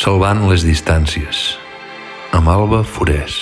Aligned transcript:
Salvant 0.00 0.46
les 0.48 0.62
distàncies, 0.64 1.38
amb 2.32 2.48
Alba 2.48 2.78
Forés. 2.88 3.34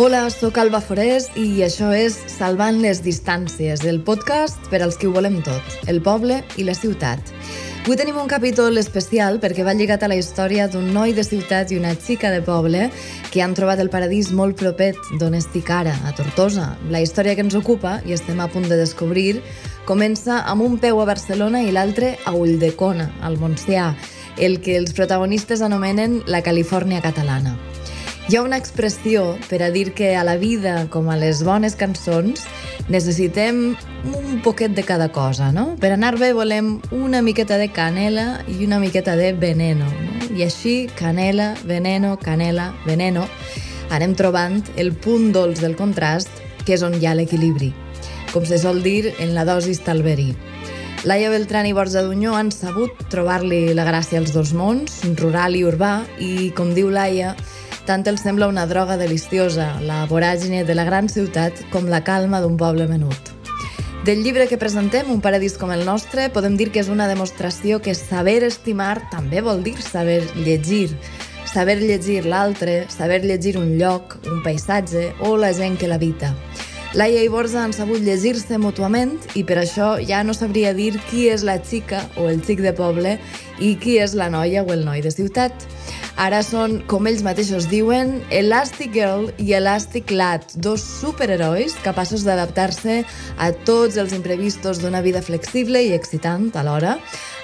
Hola, 0.00 0.30
sóc 0.32 0.56
Alba 0.64 0.80
Forés 0.80 1.28
i 1.36 1.60
això 1.68 1.92
és 1.92 2.16
Salvant 2.32 2.80
les 2.80 3.04
distàncies, 3.04 3.84
el 3.84 4.00
podcast 4.00 4.72
per 4.72 4.80
als 4.80 4.96
que 4.96 5.12
ho 5.12 5.16
volem 5.20 5.42
tot, 5.44 5.80
el 5.92 6.00
poble 6.00 6.40
i 6.56 6.64
la 6.64 6.72
ciutat. 6.72 7.33
Avui 7.84 7.98
tenim 8.00 8.16
un 8.16 8.30
capítol 8.32 8.80
especial 8.80 9.34
perquè 9.42 9.60
va 9.60 9.74
lligat 9.76 10.00
a 10.00 10.08
la 10.08 10.16
història 10.16 10.70
d'un 10.72 10.86
noi 10.94 11.12
de 11.12 11.20
ciutat 11.20 11.68
i 11.68 11.76
una 11.76 11.90
xica 11.92 12.30
de 12.32 12.38
poble 12.40 12.86
que 13.28 13.42
han 13.44 13.52
trobat 13.52 13.82
el 13.82 13.90
paradís 13.92 14.30
molt 14.32 14.56
propet 14.56 14.96
d'on 15.20 15.36
estic 15.36 15.68
ara, 15.68 15.92
a 16.08 16.14
Tortosa. 16.16 16.70
La 16.88 17.02
història 17.04 17.34
que 17.36 17.44
ens 17.44 17.58
ocupa, 17.60 17.98
i 18.08 18.16
estem 18.16 18.40
a 18.40 18.48
punt 18.48 18.70
de 18.72 18.80
descobrir, 18.80 19.42
comença 19.84 20.40
amb 20.48 20.64
un 20.64 20.80
peu 20.80 21.02
a 21.02 21.08
Barcelona 21.12 21.60
i 21.60 21.76
l'altre 21.76 22.14
a 22.24 22.32
Ulldecona, 22.32 23.10
al 23.20 23.36
Montsià, 23.36 23.92
el 24.40 24.62
que 24.64 24.80
els 24.80 24.96
protagonistes 24.96 25.60
anomenen 25.60 26.22
la 26.24 26.40
Califòrnia 26.40 27.04
catalana. 27.04 27.58
Hi 28.24 28.38
ha 28.38 28.42
una 28.42 28.56
expressió 28.56 29.34
per 29.50 29.58
a 29.60 29.66
dir 29.68 29.92
que 29.92 30.14
a 30.16 30.22
la 30.24 30.38
vida, 30.40 30.86
com 30.88 31.10
a 31.12 31.16
les 31.20 31.42
bones 31.44 31.74
cançons, 31.76 32.46
necessitem 32.88 33.58
un 34.16 34.38
poquet 34.40 34.72
de 34.72 34.80
cada 34.82 35.10
cosa, 35.12 35.50
no? 35.52 35.74
Per 35.76 35.90
anar 35.92 36.14
bé 36.16 36.30
volem 36.32 36.78
una 36.96 37.20
miqueta 37.20 37.58
de 37.60 37.68
canela 37.68 38.40
i 38.48 38.64
una 38.64 38.78
miqueta 38.80 39.12
de 39.20 39.34
veneno, 39.36 39.84
no? 39.84 40.30
I 40.32 40.46
així, 40.46 40.88
canela, 40.96 41.50
veneno, 41.68 42.14
canela, 42.16 42.70
veneno, 42.86 43.26
anem 43.92 44.16
trobant 44.16 44.62
el 44.80 44.94
punt 44.96 45.28
dolç 45.36 45.60
del 45.60 45.76
contrast, 45.76 46.32
que 46.64 46.78
és 46.78 46.82
on 46.82 46.96
hi 46.96 47.04
ha 47.04 47.12
l'equilibri. 47.12 47.74
Com 48.32 48.48
se 48.48 48.56
sol 48.56 48.80
dir, 48.80 49.12
en 49.20 49.34
la 49.36 49.44
dosi 49.44 49.76
està 49.76 49.92
el 49.92 50.00
verí. 50.02 50.30
Laia 51.04 51.28
Beltrán 51.28 51.68
i 51.68 51.74
Borja 51.76 52.00
Dunyó 52.00 52.32
han 52.32 52.48
sabut 52.48 53.04
trobar-li 53.12 53.74
la 53.76 53.84
gràcia 53.84 54.16
als 54.16 54.32
dos 54.32 54.54
mons, 54.56 55.02
rural 55.20 55.52
i 55.52 55.60
urbà, 55.68 55.98
i, 56.16 56.48
com 56.56 56.72
diu 56.72 56.88
Laia, 56.88 57.34
tant 57.86 58.04
els 58.08 58.22
sembla 58.24 58.48
una 58.48 58.64
droga 58.66 58.96
deliciosa, 58.96 59.74
la 59.84 60.04
voràgine 60.10 60.64
de 60.64 60.74
la 60.74 60.84
gran 60.88 61.08
ciutat 61.08 61.64
com 61.72 61.88
la 61.88 62.02
calma 62.04 62.40
d'un 62.40 62.56
poble 62.56 62.88
menut. 62.88 63.32
Del 64.04 64.22
llibre 64.22 64.48
que 64.48 64.58
presentem, 64.60 65.10
Un 65.10 65.20
paradís 65.20 65.56
com 65.56 65.70
el 65.72 65.84
nostre, 65.84 66.28
podem 66.28 66.56
dir 66.56 66.70
que 66.70 66.80
és 66.80 66.90
una 66.92 67.08
demostració 67.08 67.80
que 67.80 67.94
saber 67.94 68.42
estimar 68.44 69.08
també 69.10 69.40
vol 69.40 69.62
dir 69.64 69.80
saber 69.80 70.22
llegir. 70.34 70.90
Saber 71.48 71.78
llegir 71.80 72.26
l'altre, 72.26 72.84
saber 72.90 73.22
llegir 73.24 73.56
un 73.56 73.78
lloc, 73.78 74.18
un 74.26 74.42
paisatge 74.42 75.14
o 75.20 75.36
la 75.36 75.54
gent 75.54 75.78
que 75.78 75.88
l'habita. 75.88 76.34
Laia 76.94 77.24
i 77.24 77.28
Borja 77.28 77.64
han 77.64 77.72
sabut 77.72 78.04
llegir-se 78.06 78.54
mútuament 78.62 79.16
i 79.34 79.42
per 79.42 79.56
això 79.58 79.96
ja 79.98 80.20
no 80.22 80.34
sabria 80.36 80.70
dir 80.76 80.92
qui 81.08 81.24
és 81.26 81.42
la 81.42 81.56
xica 81.58 82.04
o 82.14 82.28
el 82.28 82.38
xic 82.44 82.60
de 82.62 82.70
poble 82.70 83.16
i 83.58 83.72
qui 83.74 83.96
és 83.98 84.14
la 84.14 84.28
noia 84.30 84.62
o 84.62 84.70
el 84.70 84.84
noi 84.86 85.00
de 85.02 85.10
ciutat. 85.10 85.64
Ara 86.14 86.44
són, 86.46 86.76
com 86.86 87.08
ells 87.10 87.24
mateixos 87.26 87.66
diuen, 87.66 88.20
Elastic 88.30 88.92
Girl 88.94 89.26
i 89.42 89.50
Elastic 89.58 90.12
Lad, 90.14 90.46
dos 90.62 90.84
superherois 91.00 91.74
capaços 91.82 92.22
d'adaptar-se 92.22 93.00
a 93.34 93.50
tots 93.66 93.98
els 93.98 94.14
imprevistos 94.14 94.78
d'una 94.78 95.02
vida 95.02 95.24
flexible 95.26 95.82
i 95.82 95.90
excitant 95.96 96.52
alhora, 96.54 97.00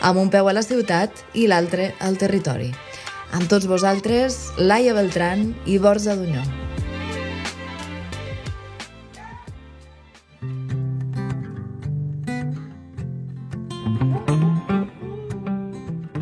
amb 0.07 0.23
un 0.23 0.31
peu 0.31 0.47
a 0.47 0.55
la 0.55 0.63
ciutat 0.63 1.25
i 1.35 1.49
l'altre 1.51 1.91
al 1.99 2.15
territori. 2.23 2.71
Amb 3.35 3.51
tots 3.51 3.67
vosaltres, 3.67 4.39
Laia 4.59 4.95
Beltran 4.95 5.51
i 5.67 5.79
Borja 5.83 6.15
Dunyó. 6.15 6.47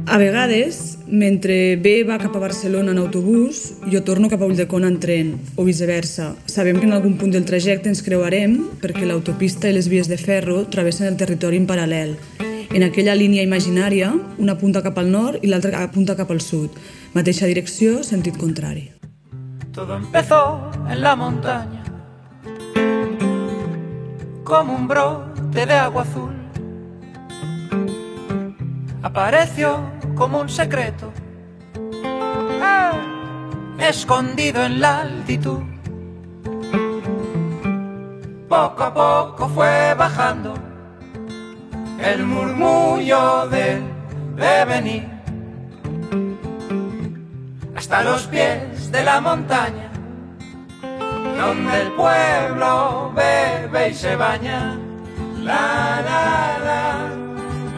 A 0.08 0.16
vegades, 0.16 0.87
mentre 1.10 1.76
bé 1.76 2.04
va 2.04 2.18
cap 2.18 2.34
a 2.36 2.42
Barcelona 2.42 2.92
en 2.92 2.98
autobús, 2.98 3.74
jo 3.90 4.02
torno 4.04 4.28
cap 4.28 4.42
a 4.42 4.46
Ulldecona 4.46 4.88
en 4.88 4.98
tren, 5.00 5.32
o 5.56 5.64
viceversa. 5.64 6.34
Sabem 6.46 6.78
que 6.78 6.86
en 6.86 6.92
algun 6.92 7.16
punt 7.18 7.32
del 7.32 7.46
trajecte 7.48 7.88
ens 7.88 8.02
creuarem 8.04 8.58
perquè 8.82 9.06
l'autopista 9.08 9.68
i 9.68 9.76
les 9.76 9.88
vies 9.88 10.08
de 10.08 10.18
ferro 10.20 10.66
travessen 10.68 11.08
el 11.08 11.16
territori 11.16 11.56
en 11.56 11.66
paral·lel. 11.66 12.16
En 12.68 12.84
aquella 12.84 13.16
línia 13.16 13.42
imaginària, 13.42 14.12
una 14.38 14.58
punta 14.58 14.82
cap 14.84 14.98
al 15.00 15.10
nord 15.10 15.42
i 15.42 15.48
l'altra 15.48 15.82
apunta 15.82 16.16
cap 16.16 16.30
al 16.30 16.42
sud. 16.44 16.76
Mateixa 17.14 17.48
direcció, 17.48 18.02
sentit 18.04 18.36
contrari. 18.36 18.90
Todo 19.72 19.96
empezó 19.96 20.70
en 20.90 21.00
la 21.00 21.16
montaña, 21.16 21.84
como 24.44 24.74
un 24.74 24.88
brote 24.88 25.64
de 25.66 25.72
agua 25.72 26.02
azul. 26.02 26.34
Apareció 29.02 29.97
como 30.18 30.40
un 30.40 30.48
secreto, 30.48 31.12
ah, 32.60 32.90
escondido 33.78 34.64
en 34.64 34.80
la 34.80 35.02
altitud. 35.02 35.60
Poco 38.48 38.82
a 38.82 38.92
poco 38.92 39.48
fue 39.48 39.94
bajando 39.94 40.54
el 42.04 42.24
murmullo 42.26 43.46
del 43.48 43.84
devenir 44.34 45.08
hasta 47.76 48.02
los 48.02 48.26
pies 48.26 48.90
de 48.90 49.04
la 49.04 49.20
montaña, 49.20 49.88
donde 51.38 51.82
el 51.82 51.92
pueblo 51.92 53.12
bebe 53.14 53.90
y 53.90 53.94
se 53.94 54.16
baña. 54.16 54.76
La 55.42 56.02
la 56.08 56.58
la, 56.66 57.08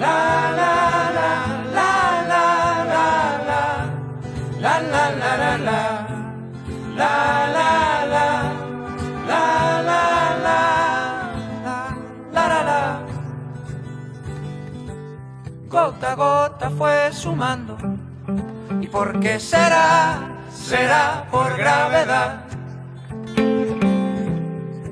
la 0.01 0.51
la 0.57 0.57
la, 0.57 0.90
Gota 16.00 16.12
a 16.12 16.16
gota 16.16 16.71
fue 16.71 17.12
sumando. 17.12 17.77
¿Y 18.81 18.87
por 18.87 19.21
qué 19.21 19.38
será? 19.38 20.31
Será 20.50 21.27
por 21.31 21.55
gravedad. 21.59 22.44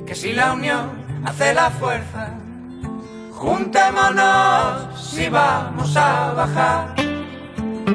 Que 0.05 0.15
si 0.15 0.35
la 0.35 0.53
unión 0.53 0.91
hace 1.25 1.55
la 1.55 1.71
fuerza, 1.71 2.35
juntémonos 3.33 5.19
y 5.19 5.31
vamos 5.31 5.97
a 5.97 6.35
bajar. 6.35 6.95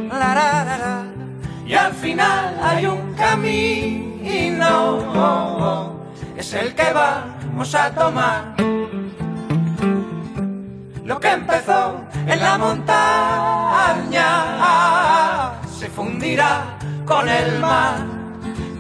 La, 0.10 0.34
la. 0.34 1.06
Y 1.68 1.76
al 1.76 1.94
final 1.94 2.60
hay 2.64 2.88
un 2.88 3.14
camino, 3.14 4.24
es 6.36 6.52
el 6.56 6.74
que 6.74 6.92
vamos 6.92 7.76
a 7.76 7.94
tomar. 7.94 8.56
Lo 11.06 11.20
que 11.20 11.32
empezó 11.32 12.02
en 12.28 12.40
la 12.40 12.58
montaña 12.58 14.28
se 15.78 15.90
fundirá 15.90 16.78
con 17.06 17.28
el 17.28 17.60
mar. 17.60 17.96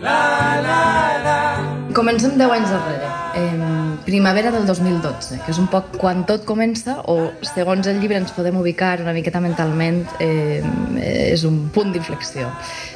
La, 0.02 0.60
la, 0.62 1.20
la. 1.24 1.74
Comencem 1.94 2.38
10 2.38 2.52
anys 2.52 2.70
darrere, 2.74 3.08
eh, 3.36 3.96
primavera 4.04 4.52
del 4.52 4.66
2012, 4.66 5.38
que 5.46 5.52
és 5.54 5.60
un 5.62 5.68
poc 5.72 5.94
quan 6.02 6.26
tot 6.28 6.44
comença, 6.44 6.98
o 7.08 7.32
segons 7.54 7.88
el 7.88 8.02
llibre 8.02 8.18
ens 8.20 8.34
podem 8.36 8.58
ubicar 8.60 8.98
una 9.00 9.14
miqueta 9.14 9.40
mentalment, 9.40 10.02
eh, 10.20 10.64
és 11.00 11.46
un 11.48 11.70
punt 11.72 11.94
d'inflexió. 11.94 12.50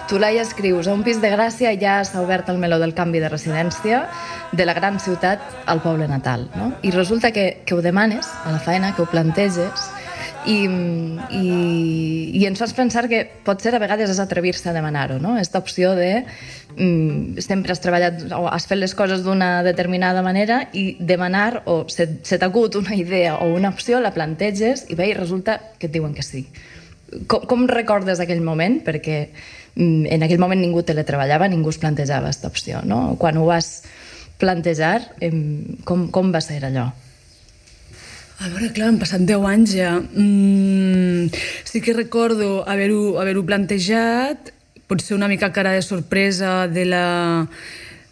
Tu, 0.09 0.17
Laia, 0.19 0.41
escrius, 0.41 0.87
a 0.87 0.95
un 0.97 1.03
pis 1.05 1.21
de 1.21 1.29
Gràcia 1.31 1.71
ja 1.79 2.01
s'ha 2.03 2.23
obert 2.25 2.49
el 2.49 2.57
meló 2.57 2.79
del 2.81 2.95
canvi 2.97 3.21
de 3.23 3.29
residència 3.29 4.07
de 4.51 4.65
la 4.65 4.73
gran 4.73 4.99
ciutat 4.99 5.39
al 5.65 5.83
poble 5.85 6.07
natal, 6.09 6.49
no? 6.55 6.73
I 6.81 6.91
resulta 6.91 7.31
que, 7.31 7.61
que 7.65 7.75
ho 7.75 7.81
demanes 7.85 8.27
a 8.43 8.51
la 8.51 8.59
feina, 8.59 8.95
que 8.95 9.03
ho 9.03 9.07
planteges, 9.07 9.91
i, 10.47 10.63
i, 11.35 11.47
i 12.39 12.45
ens 12.47 12.59
fas 12.61 12.73
pensar 12.75 13.05
que 13.11 13.23
potser 13.45 13.73
a 13.75 13.81
vegades 13.83 14.11
és 14.13 14.21
atrevir-se 14.23 14.69
a 14.71 14.75
demanar-ho, 14.75 15.19
no? 15.19 15.35
Esta 15.39 15.59
opció 15.59 15.93
de 15.97 16.23
mm, 16.77 17.43
sempre 17.43 17.73
has 17.73 17.83
treballat 17.83 18.23
o 18.37 18.47
has 18.47 18.67
fet 18.69 18.79
les 18.79 18.95
coses 18.95 19.25
d'una 19.25 19.61
determinada 19.67 20.23
manera 20.25 20.61
i 20.71 20.95
demanar 20.99 21.63
o 21.65 21.81
se, 21.91 22.07
se 22.23 22.39
t'acut 22.39 22.79
una 22.79 22.95
idea 22.95 23.37
o 23.43 23.51
una 23.55 23.73
opció, 23.75 23.99
la 23.99 24.13
planteges 24.15 24.87
i 24.87 24.95
bé, 24.95 25.11
i 25.11 25.17
resulta 25.17 25.59
que 25.77 25.91
et 25.91 25.95
diuen 25.95 26.15
que 26.15 26.25
sí. 26.25 26.45
Com, 27.27 27.43
com 27.47 27.67
recordes 27.71 28.21
aquell 28.23 28.43
moment? 28.43 28.79
Perquè 28.87 29.19
mm, 29.75 30.07
en 30.15 30.23
aquell 30.27 30.43
moment 30.43 30.63
ningú 30.63 30.85
teletreballava, 30.87 31.51
ningú 31.51 31.75
es 31.75 31.81
plantejava 31.81 32.31
aquesta 32.31 32.51
opció, 32.51 32.83
no? 32.87 33.17
Quan 33.19 33.39
ho 33.39 33.47
vas 33.49 33.81
plantejar, 34.37 35.01
com, 35.83 36.07
com 36.13 36.31
va 36.31 36.43
ser 36.45 36.61
allò? 36.67 36.91
A 38.37 38.51
veure, 38.51 38.69
clar, 38.69 38.91
han 38.91 38.99
passat 39.01 39.23
10 39.25 39.45
anys 39.49 39.71
ja. 39.73 39.95
Mm, 39.97 41.31
sí 41.65 41.81
que 41.81 41.95
recordo 41.97 42.61
haver-ho 42.69 43.17
haver, 43.17 43.33
plantejat, 43.41 44.51
potser 44.85 45.17
una 45.17 45.27
mica 45.27 45.49
cara 45.51 45.71
de 45.73 45.81
sorpresa 45.81 46.67
de 46.67 46.85
la, 46.85 47.47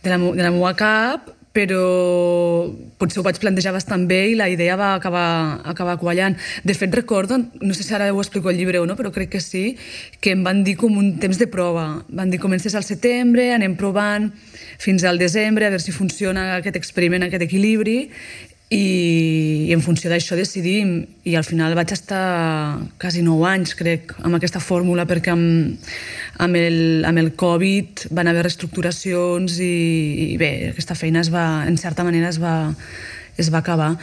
de 0.01 0.09
la, 0.09 0.17
de 0.17 0.41
la 0.41 0.51
meva 0.51 0.73
cap, 0.73 1.29
però 1.55 2.65
potser 2.99 3.21
ho 3.21 3.23
vaig 3.23 3.37
plantejar 3.39 3.71
bastant 3.75 4.07
bé 4.09 4.31
i 4.31 4.33
la 4.35 4.49
idea 4.49 4.75
va 4.75 4.95
acabar, 4.97 5.61
acabar 5.63 5.95
quallant. 6.01 6.35
De 6.65 6.73
fet, 6.73 6.89
recordo, 6.97 7.37
no 7.61 7.77
sé 7.77 7.85
si 7.85 7.93
ara 7.93 8.09
ho 8.09 8.19
explico 8.19 8.49
al 8.49 8.57
llibre 8.57 8.81
o 8.81 8.89
no, 8.89 8.97
però 8.97 9.13
crec 9.13 9.35
que 9.37 9.43
sí, 9.43 9.77
que 10.19 10.33
em 10.33 10.43
van 10.43 10.65
dir 10.65 10.75
com 10.81 10.97
un 10.97 11.15
temps 11.21 11.37
de 11.37 11.47
prova. 11.47 12.01
Van 12.09 12.33
dir, 12.33 12.41
comences 12.41 12.73
al 12.73 12.83
setembre, 12.83 13.51
anem 13.53 13.77
provant 13.77 14.31
fins 14.81 15.05
al 15.05 15.21
desembre, 15.21 15.69
a 15.69 15.71
veure 15.71 15.85
si 15.85 15.93
funciona 15.95 16.55
aquest 16.57 16.81
experiment, 16.81 17.23
aquest 17.23 17.45
equilibri, 17.45 18.09
i, 18.69 19.67
i 19.69 19.73
en 19.73 19.81
funció 19.85 20.09
d'això 20.09 20.37
decidim. 20.37 20.97
I 21.25 21.35
al 21.37 21.45
final 21.45 21.75
vaig 21.77 21.93
estar 21.93 22.79
quasi 23.01 23.23
9 23.25 23.47
anys 23.49 23.75
crec 23.77 24.15
amb 24.23 24.37
aquesta 24.37 24.61
fórmula 24.63 25.05
perquè 25.09 25.33
amb, 25.33 25.89
amb, 26.41 26.59
el, 26.59 27.03
amb 27.05 27.21
el 27.21 27.33
Covid 27.37 28.07
van 28.15 28.31
haver 28.31 28.45
reestructuracions 28.47 29.59
i, 29.61 29.73
i 30.33 30.37
bé, 30.41 30.51
aquesta 30.73 30.97
feina 30.97 31.21
es 31.21 31.31
va, 31.33 31.65
en 31.67 31.77
certa 31.81 32.05
manera 32.07 32.31
es 32.33 32.41
va, 32.41 32.73
es 33.37 33.51
va 33.51 33.59
acabar. 33.59 33.95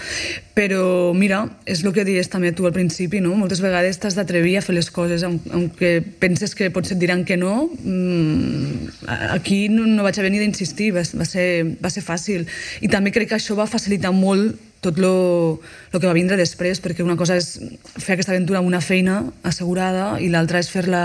Però, 0.53 1.13
mira, 1.17 1.47
és 1.65 1.81
el 1.83 1.95
que 1.97 2.05
dius 2.05 2.29
també 2.33 2.53
tu 2.53 2.67
al 2.69 2.75
principi, 2.77 3.23
no? 3.25 3.33
Moltes 3.39 3.63
vegades 3.65 3.99
t'has 4.01 4.17
d'atrevir 4.19 4.59
a 4.59 4.65
fer 4.65 4.75
les 4.77 4.91
coses, 4.93 5.25
aunque 5.25 5.95
penses 6.21 6.55
que 6.55 6.71
potser 6.75 6.97
et 6.99 7.01
diran 7.01 7.25
que 7.25 7.39
no. 7.41 7.71
Mm, 7.81 8.91
aquí 9.33 9.69
no, 9.73 9.87
no 9.89 10.05
vaig 10.05 10.21
haver 10.21 10.33
ni 10.35 10.43
d'insistir, 10.43 10.93
va, 10.97 11.07
va, 11.17 11.29
ser, 11.29 11.47
va 11.81 11.93
ser 11.93 12.05
fàcil. 12.05 12.45
I 12.85 12.93
també 12.93 13.15
crec 13.15 13.33
que 13.33 13.41
això 13.41 13.57
va 13.57 13.71
facilitar 13.71 14.13
molt 14.13 14.61
tot 14.83 14.99
lo 14.99 15.61
que 15.95 16.09
va 16.09 16.17
vindre 16.17 16.37
després, 16.37 16.83
perquè 16.83 17.05
una 17.07 17.17
cosa 17.17 17.39
és 17.39 17.55
fer 17.95 18.17
aquesta 18.17 18.35
aventura 18.35 18.59
amb 18.59 18.69
una 18.69 18.83
feina 18.83 19.21
assegurada 19.47 20.17
i 20.19 20.27
l'altra 20.29 20.59
és 20.59 20.69
fer-la 20.69 21.05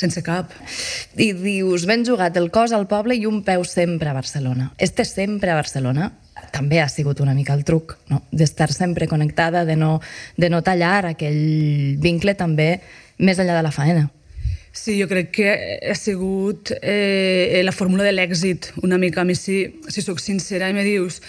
sense 0.00 0.24
cap. 0.26 0.50
I 1.14 1.30
dius, 1.36 1.84
ben 1.86 2.02
jugat, 2.08 2.34
el 2.40 2.50
cos 2.50 2.72
al 2.72 2.88
poble 2.90 3.14
i 3.20 3.28
un 3.28 3.44
peu 3.46 3.62
sempre 3.68 4.10
a 4.10 4.16
Barcelona. 4.16 4.72
Este 4.78 5.04
sempre 5.04 5.52
a 5.52 5.60
Barcelona 5.60 6.10
també 6.54 6.80
ha 6.80 6.88
sigut 6.88 7.20
una 7.20 7.34
mica 7.34 7.54
el 7.56 7.64
truc, 7.66 7.96
no? 8.10 8.22
d'estar 8.30 8.70
sempre 8.72 9.08
connectada, 9.10 9.64
de 9.66 9.76
no, 9.76 9.98
de 10.38 10.50
no 10.50 10.62
tallar 10.62 11.10
aquell 11.10 11.96
vincle 12.00 12.36
també 12.38 12.76
més 13.18 13.40
enllà 13.40 13.58
de 13.58 13.66
la 13.66 13.74
faena. 13.74 14.10
Sí, 14.74 14.96
jo 14.98 15.06
crec 15.06 15.28
que 15.30 15.50
ha 15.86 15.94
sigut 15.94 16.72
eh, 16.82 17.60
la 17.62 17.70
fórmula 17.70 18.02
de 18.02 18.10
l'èxit, 18.10 18.72
una 18.82 18.98
mica. 18.98 19.22
A 19.22 19.24
mi, 19.24 19.36
si, 19.38 19.60
si 19.86 20.02
sóc 20.02 20.18
sincera 20.18 20.66
i 20.66 20.74
me 20.74 20.82
dius 20.82 21.20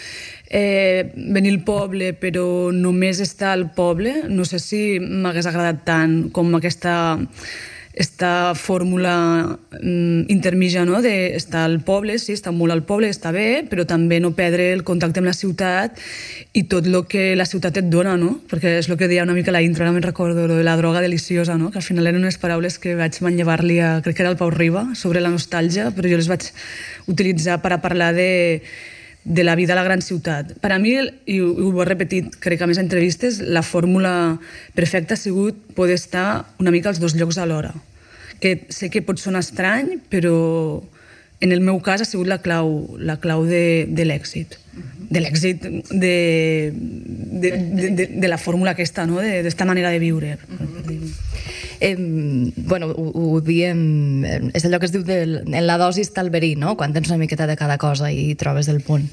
eh, 0.49 1.13
venir 1.13 1.53
al 1.53 1.61
poble 1.67 2.15
però 2.17 2.71
només 2.73 3.21
estar 3.21 3.53
al 3.53 3.67
poble, 3.77 4.15
no 4.33 4.49
sé 4.49 4.57
si 4.63 4.81
m'hagués 4.99 5.45
agradat 5.45 5.85
tant 5.85 6.17
com 6.33 6.57
aquesta 6.57 6.95
esta 7.95 8.53
fórmula 8.55 9.57
mm, 9.81 10.27
intermitja 10.27 10.83
no? 10.85 11.01
d'estar 11.01 11.63
al 11.63 11.79
poble, 11.79 12.19
sí, 12.19 12.33
estar 12.35 12.51
molt 12.51 12.75
al 12.75 12.83
poble, 12.83 13.07
està 13.07 13.31
bé, 13.31 13.63
però 13.69 13.85
també 13.87 14.19
no 14.19 14.33
perdre 14.35 14.73
el 14.75 14.83
contacte 14.83 15.21
amb 15.23 15.29
la 15.31 15.35
ciutat 15.35 15.95
i 16.53 16.65
tot 16.71 16.89
el 16.91 16.97
que 17.07 17.31
la 17.39 17.47
ciutat 17.47 17.79
et 17.79 17.87
dona, 17.87 18.17
no? 18.19 18.33
perquè 18.51 18.75
és 18.81 18.89
el 18.91 18.99
que 18.99 19.07
deia 19.07 19.23
una 19.23 19.37
mica 19.37 19.55
la 19.55 19.63
intro, 19.63 19.85
ara 19.87 19.95
me'n 19.95 20.03
recordo, 20.03 20.43
lo 20.47 20.59
de 20.59 20.67
la 20.67 20.75
droga 20.75 20.99
deliciosa, 21.01 21.55
no? 21.57 21.71
que 21.71 21.79
al 21.79 21.87
final 21.87 22.11
eren 22.11 22.27
unes 22.27 22.37
paraules 22.41 22.77
que 22.83 22.97
vaig 22.99 23.21
manllevar-li 23.23 23.79
a, 23.79 23.93
crec 24.03 24.19
que 24.19 24.27
era 24.27 24.33
el 24.33 24.39
Pau 24.41 24.51
Riba, 24.51 24.89
sobre 24.99 25.23
la 25.23 25.31
nostàlgia, 25.31 25.87
però 25.95 26.11
jo 26.11 26.19
les 26.19 26.29
vaig 26.31 26.51
utilitzar 27.07 27.61
per 27.63 27.77
a 27.77 27.79
parlar 27.83 28.11
de, 28.17 28.27
de 29.25 29.43
la 29.43 29.55
vida 29.55 29.73
a 29.73 29.75
la 29.75 29.83
gran 29.83 30.01
ciutat. 30.05 30.53
Per 30.61 30.71
a 30.71 30.77
mi, 30.79 30.93
i 31.25 31.39
ho, 31.41 31.49
ho 31.49 31.81
he 31.81 31.87
repetit, 31.89 32.37
crec 32.39 32.61
que 32.61 32.67
a 32.67 32.69
més 32.69 32.79
entrevistes, 32.79 33.41
la 33.41 33.65
fórmula 33.65 34.37
perfecta 34.77 35.17
ha 35.17 35.19
sigut 35.19 35.57
poder 35.75 35.97
estar 35.97 36.45
una 36.61 36.71
mica 36.71 36.93
als 36.93 37.01
dos 37.01 37.17
llocs 37.17 37.41
alhora. 37.41 37.73
Que 38.39 38.67
sé 38.69 38.91
que 38.93 39.01
pot 39.01 39.19
sonar 39.19 39.41
estrany, 39.41 39.97
però 40.13 40.37
en 41.41 41.51
el 41.51 41.65
meu 41.65 41.81
cas 41.81 42.05
ha 42.05 42.07
sigut 42.07 42.29
la 42.29 42.39
clau, 42.45 42.95
la 43.01 43.17
clau 43.19 43.43
de, 43.49 43.89
de 43.89 44.05
l'èxit. 44.05 44.59
De 45.05 45.21
l'èxit 45.21 45.61
de, 45.61 45.71
de, 45.91 47.51
de, 47.51 47.89
de, 47.97 48.07
de 48.19 48.27
la 48.27 48.39
fórmula 48.41 48.73
aquesta, 48.73 49.05
no? 49.05 49.21
d'esta 49.21 49.65
manera 49.65 49.91
de 49.93 49.99
viure. 49.99 50.37
Uh 50.49 50.65
-huh. 50.65 50.75
Eh, 51.79 51.95
bueno, 51.97 52.87
ho, 52.87 53.11
ho 53.13 53.41
diem... 53.41 54.23
És 54.55 54.65
allò 54.65 54.79
que 54.79 54.87
es 54.87 54.93
diu 54.93 55.03
de, 55.05 55.17
en 55.43 55.65
la 55.67 55.77
dosi 55.77 56.03
està 56.05 56.23
el 56.23 56.31
verí, 56.33 56.53
no? 56.59 56.75
Quan 56.79 56.93
tens 56.95 57.09
una 57.11 57.19
miqueta 57.19 57.47
de 57.47 57.57
cada 57.59 57.77
cosa 57.77 58.11
i 58.11 58.35
trobes 58.39 58.69
el 58.71 58.81
punt. 58.85 59.05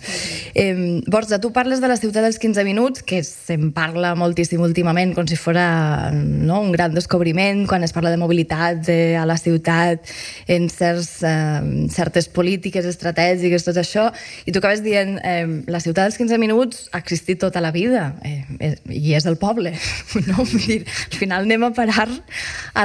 Eh, 0.54 1.02
Borja, 1.10 1.40
tu 1.42 1.52
parles 1.52 1.82
de 1.82 1.90
la 1.90 1.98
ciutat 1.98 2.24
dels 2.24 2.38
15 2.42 2.64
minuts, 2.64 3.02
que 3.06 3.22
se'n 3.26 3.70
parla 3.76 4.14
moltíssim 4.18 4.62
últimament, 4.62 5.14
com 5.16 5.28
si 5.28 5.36
fora 5.36 6.12
no? 6.12 6.60
un 6.62 6.72
gran 6.72 6.94
descobriment, 6.94 7.66
quan 7.68 7.84
es 7.84 7.94
parla 7.94 8.12
de 8.12 8.20
mobilitat 8.20 8.84
de, 8.86 8.98
a 9.18 9.26
la 9.28 9.38
ciutat, 9.40 10.08
en 10.46 10.68
certs, 10.72 11.10
eh, 11.26 11.88
certes 11.92 12.30
polítiques 12.32 12.86
estratègiques, 12.88 13.66
tot 13.66 13.80
això, 13.80 14.10
i 14.46 14.54
tu 14.54 14.62
acabes 14.62 14.84
dient 14.84 15.18
eh, 15.24 15.46
la 15.70 15.80
ciutat 15.82 16.08
dels 16.08 16.18
15 16.20 16.38
minuts 16.40 16.86
ha 16.92 17.00
existit 17.02 17.40
tota 17.40 17.60
la 17.64 17.72
vida, 17.74 18.12
eh, 18.24 18.44
eh, 18.60 18.74
i 18.88 19.14
és 19.18 19.26
el 19.28 19.38
poble, 19.40 19.74
no? 20.28 20.42
Vull 20.42 20.66
dir, 20.66 20.80
al 20.86 21.18
final 21.20 21.46
anem 21.46 21.68
a 21.68 21.72
parar 21.76 22.08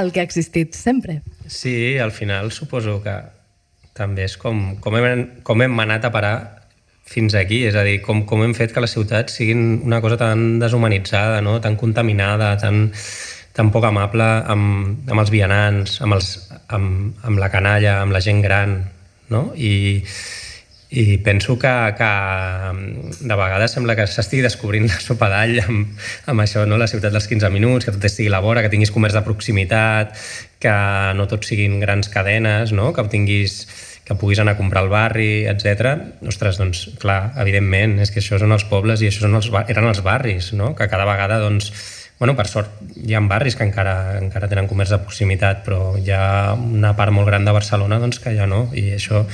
el 0.00 0.12
que 0.12 0.22
ha 0.22 0.28
existit 0.28 0.76
sempre. 0.78 1.20
Sí, 1.46 1.96
al 1.98 2.12
final 2.12 2.52
suposo 2.52 3.00
que 3.04 3.16
també 3.98 4.28
és 4.28 4.36
com, 4.38 4.76
com, 4.82 4.96
hem, 4.98 5.26
com 5.42 5.64
hem 5.64 5.80
anat 5.82 6.06
a 6.06 6.12
parar 6.14 6.36
fins 7.08 7.34
aquí, 7.38 7.62
és 7.66 7.76
a 7.78 7.82
dir, 7.86 7.98
com, 8.04 8.22
com 8.28 8.44
hem 8.44 8.52
fet 8.56 8.74
que 8.74 8.84
les 8.84 8.92
ciutats 8.92 9.38
siguin 9.40 9.80
una 9.86 10.02
cosa 10.04 10.18
tan 10.20 10.58
deshumanitzada, 10.60 11.40
no? 11.42 11.56
tan 11.64 11.78
contaminada, 11.80 12.52
tan, 12.60 12.90
tan 13.56 13.72
poc 13.74 13.88
amable 13.88 14.26
amb, 14.52 15.08
amb 15.08 15.24
els 15.24 15.32
vianants, 15.32 15.98
amb, 16.04 16.18
els, 16.18 16.34
amb, 16.68 17.16
amb 17.24 17.40
la 17.40 17.48
canalla, 17.50 18.02
amb 18.02 18.14
la 18.14 18.20
gent 18.24 18.44
gran, 18.44 18.76
no? 19.32 19.48
I, 19.56 20.04
i 20.90 21.18
penso 21.18 21.58
que, 21.58 21.94
que 21.98 22.10
de 23.20 23.36
vegades 23.36 23.74
sembla 23.76 23.96
que 23.96 24.06
s'estigui 24.08 24.40
descobrint 24.46 24.86
la 24.88 25.00
sopa 25.04 25.28
d'all 25.28 25.58
amb, 25.60 25.90
amb 26.32 26.44
això, 26.44 26.64
no? 26.64 26.78
la 26.80 26.88
ciutat 26.88 27.12
dels 27.12 27.28
15 27.28 27.50
minuts, 27.52 27.84
que 27.84 27.92
tot 27.92 28.06
estigui 28.08 28.30
a 28.32 28.36
la 28.38 28.40
vora, 28.44 28.62
que 28.64 28.72
tinguis 28.72 28.94
comerç 28.94 29.18
de 29.18 29.24
proximitat, 29.26 30.16
que 30.62 30.72
no 31.18 31.28
tot 31.28 31.44
siguin 31.44 31.76
grans 31.82 32.08
cadenes, 32.08 32.72
no? 32.72 32.94
que 32.96 33.04
tinguis 33.12 33.66
que 34.08 34.16
puguis 34.16 34.40
anar 34.40 34.54
a 34.54 34.56
comprar 34.56 34.80
al 34.80 34.88
barri, 34.88 35.44
etc. 35.44 35.92
Ostres, 36.24 36.56
doncs, 36.56 36.86
clar, 37.02 37.34
evidentment, 37.44 37.98
és 38.00 38.08
que 38.08 38.22
això 38.22 38.40
són 38.40 38.56
els 38.56 38.64
pobles 38.64 39.04
i 39.04 39.10
això 39.10 39.26
són 39.26 39.36
els, 39.36 39.50
eren 39.68 39.90
els 39.90 40.00
barris, 40.00 40.54
no? 40.56 40.72
que 40.74 40.88
cada 40.88 41.04
vegada, 41.04 41.36
doncs, 41.44 41.68
bueno, 42.16 42.32
per 42.34 42.48
sort, 42.48 42.80
hi 42.96 43.12
ha 43.12 43.20
barris 43.28 43.60
que 43.60 43.68
encara, 43.68 44.16
encara 44.22 44.48
tenen 44.48 44.72
comerç 44.72 44.96
de 44.96 45.02
proximitat, 45.04 45.60
però 45.68 45.92
hi 46.00 46.08
ha 46.16 46.56
una 46.56 46.96
part 46.96 47.12
molt 47.12 47.28
gran 47.28 47.44
de 47.44 47.52
Barcelona 47.52 48.00
doncs, 48.00 48.24
que 48.24 48.32
ja 48.32 48.48
no, 48.48 48.70
i 48.72 48.88
això 48.96 49.26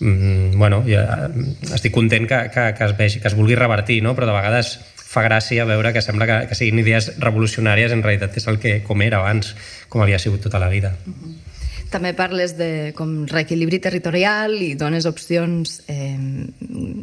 mm, 0.00 0.58
bueno, 0.58 0.82
ja, 0.86 1.30
estic 1.74 1.94
content 1.94 2.28
que, 2.28 2.44
que, 2.54 2.68
que, 2.78 2.84
es 2.84 2.96
vegi, 2.98 3.20
que 3.20 3.28
es 3.28 3.36
vulgui 3.38 3.58
revertir, 3.58 4.02
no? 4.02 4.14
però 4.16 4.30
de 4.30 4.36
vegades 4.36 4.78
fa 5.08 5.24
gràcia 5.24 5.64
veure 5.64 5.94
que 5.94 6.04
sembla 6.04 6.28
que, 6.28 6.38
que 6.50 6.58
siguin 6.58 6.82
idees 6.84 7.14
revolucionàries, 7.18 7.94
en 7.94 8.04
realitat 8.04 8.36
és 8.36 8.48
el 8.50 8.60
que 8.62 8.80
com 8.84 9.02
era 9.02 9.22
abans, 9.22 9.54
com 9.88 10.04
havia 10.04 10.20
sigut 10.20 10.44
tota 10.44 10.60
la 10.60 10.68
vida. 10.68 10.96
Uh 11.06 11.12
-huh. 11.12 11.36
També 11.88 12.10
parles 12.12 12.52
de 12.58 12.92
com 12.96 13.24
reequilibri 13.30 13.78
territorial 13.80 14.52
i 14.60 14.74
dones 14.76 15.06
opcions 15.08 15.78
eh, 15.88 16.18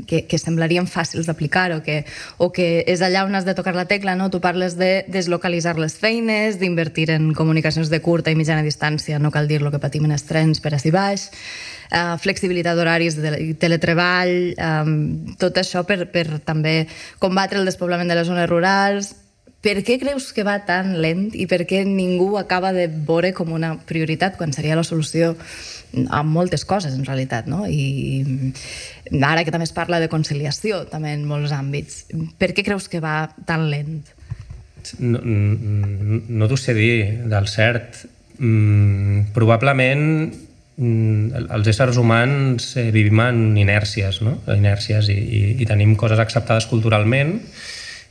que, 0.06 0.26
que 0.30 0.38
semblarien 0.38 0.86
fàcils 0.86 1.26
d'aplicar 1.26 1.72
o, 1.74 1.80
que, 1.82 2.04
o 2.38 2.52
que 2.54 2.84
és 2.86 3.02
allà 3.02 3.24
on 3.26 3.34
has 3.34 3.48
de 3.48 3.56
tocar 3.58 3.74
la 3.74 3.88
tecla, 3.90 4.14
no? 4.16 4.30
Tu 4.30 4.42
parles 4.44 4.78
de 4.78 5.04
deslocalitzar 5.10 5.80
les 5.82 5.98
feines, 5.98 6.60
d'invertir 6.62 7.10
en 7.16 7.34
comunicacions 7.34 7.90
de 7.90 8.02
curta 8.06 8.30
i 8.30 8.38
mitjana 8.38 8.62
distància, 8.62 9.18
no 9.18 9.34
cal 9.34 9.50
dir 9.50 9.64
lo 9.66 9.74
que 9.74 9.82
patim 9.82 10.06
en 10.06 10.14
els 10.14 10.28
trens 10.30 10.62
per 10.62 10.76
a 10.76 10.82
baix, 10.94 11.32
eh, 11.92 12.16
flexibilitat 12.22 12.78
d'horaris, 12.78 13.20
teletreball, 13.62 14.34
eh, 14.56 14.96
tot 15.42 15.62
això 15.62 15.86
per, 15.88 16.06
per 16.12 16.42
també 16.46 16.86
combatre 17.20 17.60
el 17.60 17.70
despoblament 17.70 18.10
de 18.10 18.20
les 18.20 18.28
zones 18.28 18.50
rurals. 18.50 19.14
Per 19.66 19.80
què 19.82 19.98
creus 19.98 20.30
que 20.30 20.44
va 20.46 20.60
tan 20.62 21.00
lent 21.02 21.32
i 21.34 21.48
per 21.50 21.64
què 21.66 21.82
ningú 21.88 22.36
acaba 22.38 22.70
de 22.74 22.86
veure 22.86 23.32
com 23.34 23.50
una 23.56 23.74
prioritat 23.90 24.38
quan 24.38 24.54
seria 24.54 24.78
la 24.78 24.86
solució 24.86 25.34
a 26.14 26.22
moltes 26.22 26.66
coses, 26.66 26.94
en 26.94 27.06
realitat, 27.06 27.48
no? 27.50 27.64
I 27.66 28.54
ara 29.22 29.46
que 29.46 29.54
també 29.54 29.66
es 29.66 29.74
parla 29.74 30.00
de 30.04 30.10
conciliació, 30.12 30.84
també 30.92 31.16
en 31.16 31.26
molts 31.26 31.56
àmbits, 31.56 32.06
per 32.38 32.52
què 32.54 32.66
creus 32.68 32.90
que 32.92 33.02
va 33.02 33.32
tan 33.48 33.70
lent? 33.72 34.04
No, 35.00 35.18
no, 35.24 36.22
no 36.28 36.50
t'ho 36.50 36.58
sé 36.60 36.76
dir 36.78 37.26
del 37.32 37.50
cert. 37.50 38.04
Mm, 38.38 39.32
probablement 39.34 40.34
els 40.76 41.70
éssers 41.72 41.96
humans 42.02 42.74
eh, 42.76 42.90
vivim 42.92 43.22
en 43.24 43.38
inèrcies, 43.58 44.20
no? 44.26 44.40
inèrcies 44.52 45.08
i, 45.14 45.16
i, 45.16 45.42
i 45.64 45.68
tenim 45.70 45.96
coses 45.96 46.20
acceptades 46.20 46.68
culturalment 46.68 47.38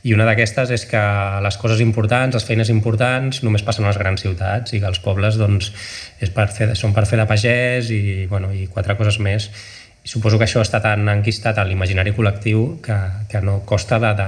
i 0.05 0.13
una 0.13 0.25
d'aquestes 0.27 0.69
és 0.73 0.83
que 0.85 1.01
les 1.41 1.55
coses 1.57 1.79
importants, 1.81 2.35
les 2.37 2.45
feines 2.45 2.69
importants, 2.69 3.41
només 3.45 3.63
passen 3.65 3.85
a 3.85 3.89
les 3.89 3.97
grans 3.97 4.21
ciutats 4.21 4.75
i 4.77 4.81
que 4.81 4.89
els 4.89 5.01
pobles 5.01 5.39
doncs, 5.41 5.71
és 6.21 6.29
per 6.33 6.45
fer, 6.53 6.73
són 6.77 6.93
per 6.93 7.07
fer 7.09 7.17
de 7.17 7.25
pagès 7.29 7.89
i, 7.93 8.03
bueno, 8.29 8.51
i 8.53 8.67
quatre 8.69 8.97
coses 8.99 9.17
més. 9.17 9.49
I 10.05 10.11
suposo 10.11 10.37
que 10.37 10.45
això 10.45 10.61
està 10.61 10.77
tan 10.83 11.09
enquistat 11.09 11.57
a 11.57 11.65
l'imaginari 11.65 12.13
col·lectiu 12.13 12.75
que, 12.85 12.97
que 13.31 13.41
no 13.41 13.63
costa 13.65 13.97
de, 14.03 14.13
de, 14.19 14.27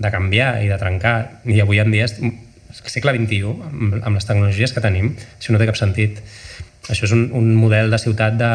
de 0.00 0.12
canviar 0.14 0.54
i 0.64 0.72
de 0.72 0.80
trencar. 0.80 1.16
I 1.44 1.60
avui 1.60 1.84
en 1.84 1.92
dia 1.92 2.08
segle 2.08 3.12
XXI, 3.18 3.52
amb, 3.68 4.00
amb 4.00 4.16
les 4.16 4.24
tecnologies 4.24 4.72
que 4.72 4.80
tenim, 4.80 5.12
això 5.36 5.52
no 5.52 5.60
té 5.60 5.68
cap 5.68 5.76
sentit. 5.76 6.24
Això 6.90 7.06
és 7.06 7.14
un, 7.14 7.28
un 7.36 7.52
model 7.54 7.92
de 7.92 7.98
ciutat 8.02 8.36
de, 8.38 8.50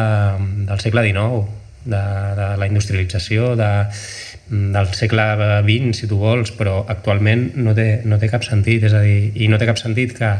del 0.68 0.82
segle 0.82 1.04
XIX, 1.06 1.46
de, 1.86 2.02
de 2.36 2.48
la 2.60 2.68
industrialització, 2.68 3.54
de, 3.56 3.70
del 4.50 4.92
segle 4.94 5.26
XX, 5.64 5.94
si 5.96 6.10
tu 6.10 6.18
vols, 6.20 6.52
però 6.58 6.82
actualment 6.92 7.48
no 7.56 7.74
té, 7.74 8.02
no 8.04 8.20
té 8.22 8.30
cap 8.30 8.44
sentit, 8.46 8.84
és 8.86 8.94
a 8.94 9.02
dir, 9.04 9.32
i 9.34 9.48
no 9.48 9.58
té 9.58 9.68
cap 9.68 9.80
sentit 9.80 10.14
que, 10.18 10.32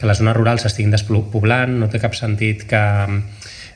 que 0.00 0.08
les 0.08 0.20
zones 0.20 0.36
rurals 0.36 0.66
s'estiguin 0.66 0.92
despoblant, 0.92 1.78
no 1.80 1.88
té 1.92 2.00
cap 2.02 2.16
sentit 2.18 2.66
que 2.68 2.82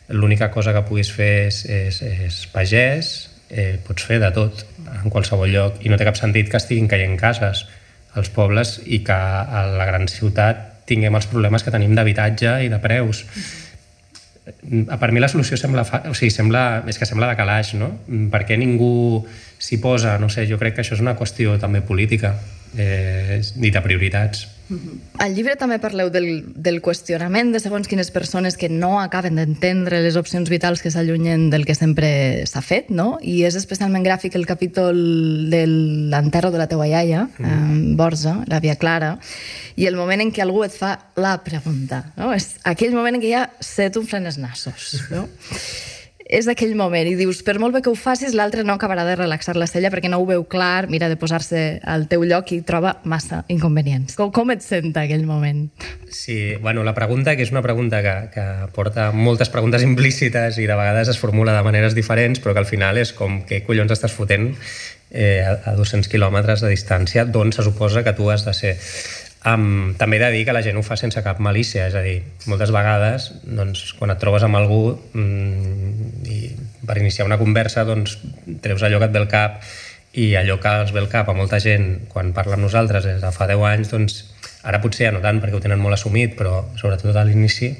l'única 0.08 0.50
cosa 0.52 0.74
que 0.76 0.84
puguis 0.84 1.12
fer 1.14 1.46
és, 1.46 1.62
és, 1.64 2.02
és 2.02 2.42
pagès, 2.52 3.14
eh, 3.48 3.78
pots 3.86 4.04
fer 4.04 4.18
de 4.20 4.30
tot 4.34 4.64
en 4.84 5.08
qualsevol 5.12 5.52
lloc 5.52 5.80
i 5.84 5.92
no 5.92 5.96
té 6.00 6.04
cap 6.04 6.18
sentit 6.18 6.50
que 6.50 6.60
estiguin 6.60 6.90
caient 6.90 7.16
cases 7.20 7.64
als 8.14 8.30
pobles 8.34 8.78
i 8.84 9.00
que 9.06 9.14
a 9.14 9.64
la 9.72 9.86
gran 9.88 10.08
ciutat 10.10 10.73
tinguem 10.88 11.14
els 11.16 11.28
problemes 11.30 11.64
que 11.64 11.72
tenim 11.74 11.94
d'habitatge 11.96 12.56
i 12.64 12.72
de 12.72 12.80
preus. 12.82 13.24
Per 14.44 15.10
mi 15.12 15.22
la 15.22 15.30
solució 15.32 15.56
sembla, 15.56 15.86
fa... 15.88 16.02
o 16.10 16.14
sigui, 16.16 16.32
sembla, 16.32 16.82
és 16.90 17.00
que 17.00 17.08
sembla 17.08 17.30
de 17.30 17.38
calaix, 17.38 17.72
no? 17.80 17.90
Per 18.32 18.42
què 18.48 18.58
ningú 18.60 19.24
s'hi 19.58 19.80
posa? 19.80 20.18
No 20.20 20.28
sé, 20.32 20.44
jo 20.50 20.60
crec 20.60 20.76
que 20.76 20.84
això 20.84 20.98
és 20.98 21.04
una 21.04 21.16
qüestió 21.16 21.56
també 21.60 21.80
política 21.80 22.34
eh, 22.76 23.40
i 23.40 23.72
de 23.72 23.84
prioritats. 23.84 24.48
Al 25.20 25.34
llibre 25.36 25.54
també 25.60 25.76
parleu 25.82 26.08
del, 26.12 26.26
del 26.56 26.80
qüestionament 26.84 27.52
de 27.52 27.60
segons 27.60 27.88
quines 27.90 28.08
persones 28.14 28.56
que 28.56 28.70
no 28.72 28.96
acaben 29.00 29.36
d'entendre 29.36 30.00
les 30.04 30.16
opcions 30.16 30.48
vitals 30.50 30.80
que 30.80 30.92
s'allunyen 30.94 31.50
del 31.52 31.66
que 31.68 31.76
sempre 31.76 32.08
s'ha 32.48 32.62
fet, 32.64 32.88
no? 32.88 33.18
I 33.20 33.42
és 33.48 33.58
especialment 33.60 34.06
gràfic 34.06 34.38
el 34.38 34.48
capítol 34.48 34.96
de 35.52 35.64
l'enterro 35.68 36.52
de 36.54 36.62
la 36.62 36.68
teua 36.70 36.88
iaia, 36.88 37.26
mm. 37.28 37.44
eh, 37.44 37.96
Borja, 37.98 38.38
la 38.48 38.60
via 38.64 38.78
Clara, 38.80 39.18
i 39.76 39.88
el 39.90 39.98
moment 40.00 40.24
en 40.24 40.32
què 40.32 40.44
algú 40.44 40.64
et 40.64 40.74
fa 40.74 40.96
la 41.20 41.36
pregunta, 41.44 42.06
no? 42.16 42.32
És 42.32 42.54
aquell 42.64 42.96
moment 42.96 43.18
en 43.18 43.24
què 43.24 43.34
ja 43.34 43.48
se 43.60 43.90
t'unflen 43.92 44.30
els 44.30 44.40
nassos, 44.40 44.94
no? 45.12 45.28
és 46.24 46.46
aquell 46.48 46.72
moment 46.76 47.08
i 47.08 47.14
dius, 47.18 47.42
per 47.44 47.58
molt 47.60 47.76
bé 47.76 47.82
que 47.84 47.92
ho 47.92 47.96
facis, 47.98 48.32
l'altre 48.36 48.64
no 48.64 48.74
acabarà 48.74 49.04
de 49.04 49.16
relaxar 49.18 49.56
la 49.60 49.68
cella 49.68 49.90
perquè 49.92 50.08
no 50.08 50.18
ho 50.22 50.26
veu 50.28 50.46
clar, 50.48 50.88
mira 50.88 51.10
de 51.12 51.18
posar-se 51.20 51.80
al 51.84 52.06
teu 52.08 52.24
lloc 52.24 52.52
i 52.56 52.62
troba 52.64 52.96
massa 53.04 53.42
inconvenients. 53.52 54.16
Com, 54.16 54.32
com 54.32 54.54
et 54.54 54.64
senta 54.64 55.04
aquell 55.04 55.26
moment? 55.28 55.66
Sí, 56.08 56.56
bueno, 56.62 56.84
la 56.84 56.94
pregunta, 56.96 57.36
que 57.36 57.44
és 57.44 57.52
una 57.52 57.62
pregunta 57.62 58.00
que, 58.04 58.16
que 58.32 58.46
porta 58.76 59.10
moltes 59.12 59.52
preguntes 59.52 59.84
implícites 59.84 60.58
i 60.58 60.68
de 60.70 60.78
vegades 60.78 61.12
es 61.12 61.20
formula 61.20 61.56
de 61.56 61.64
maneres 61.66 61.96
diferents, 61.96 62.40
però 62.40 62.56
que 62.56 62.64
al 62.64 62.70
final 62.70 62.98
és 63.00 63.12
com 63.12 63.42
què 63.44 63.60
collons 63.66 63.92
estàs 63.92 64.16
fotent 64.16 64.54
eh, 65.14 65.44
a 65.44 65.76
200 65.76 66.08
quilòmetres 66.10 66.64
de 66.64 66.72
distància 66.72 67.24
d'on 67.28 67.52
se 67.52 67.62
suposa 67.66 68.02
que 68.04 68.16
tu 68.16 68.30
has 68.32 68.44
de 68.48 68.56
ser. 68.56 68.74
Um, 69.44 69.92
també 70.00 70.16
he 70.16 70.22
de 70.22 70.30
dir 70.32 70.44
que 70.48 70.54
la 70.56 70.62
gent 70.64 70.78
ho 70.80 70.82
fa 70.86 70.96
sense 70.96 71.20
cap 71.20 71.40
malícia, 71.44 71.84
és 71.90 71.96
a 71.98 72.00
dir, 72.00 72.22
moltes 72.48 72.70
vegades 72.72 73.26
doncs, 73.44 73.90
quan 73.98 74.14
et 74.14 74.20
trobes 74.22 74.46
amb 74.46 74.56
algú 74.56 74.94
mm, 75.12 76.22
i 76.32 76.38
per 76.88 76.96
iniciar 77.02 77.26
una 77.28 77.36
conversa 77.36 77.84
doncs, 77.84 78.16
treus 78.64 78.84
allò 78.86 79.02
que 79.02 79.10
et 79.10 79.12
ve 79.12 79.20
al 79.20 79.28
cap 79.28 79.60
i 80.16 80.30
allò 80.40 80.56
que 80.62 80.72
els 80.80 80.94
ve 80.96 81.02
al 81.02 81.10
cap 81.12 81.28
a 81.28 81.36
molta 81.36 81.60
gent 81.60 82.06
quan 82.08 82.32
parla 82.32 82.56
amb 82.56 82.64
nosaltres 82.64 83.04
des 83.04 83.20
de 83.20 83.32
fa 83.36 83.48
10 83.50 83.68
anys, 83.68 83.92
doncs 83.92 84.18
ara 84.64 84.80
potser 84.80 85.10
ja 85.10 85.12
no 85.12 85.20
tant 85.20 85.42
perquè 85.42 85.58
ho 85.58 85.62
tenen 85.64 85.82
molt 85.82 85.98
assumit, 85.98 86.38
però 86.38 86.62
sobretot 86.80 87.12
a 87.12 87.24
l'inici 87.28 87.74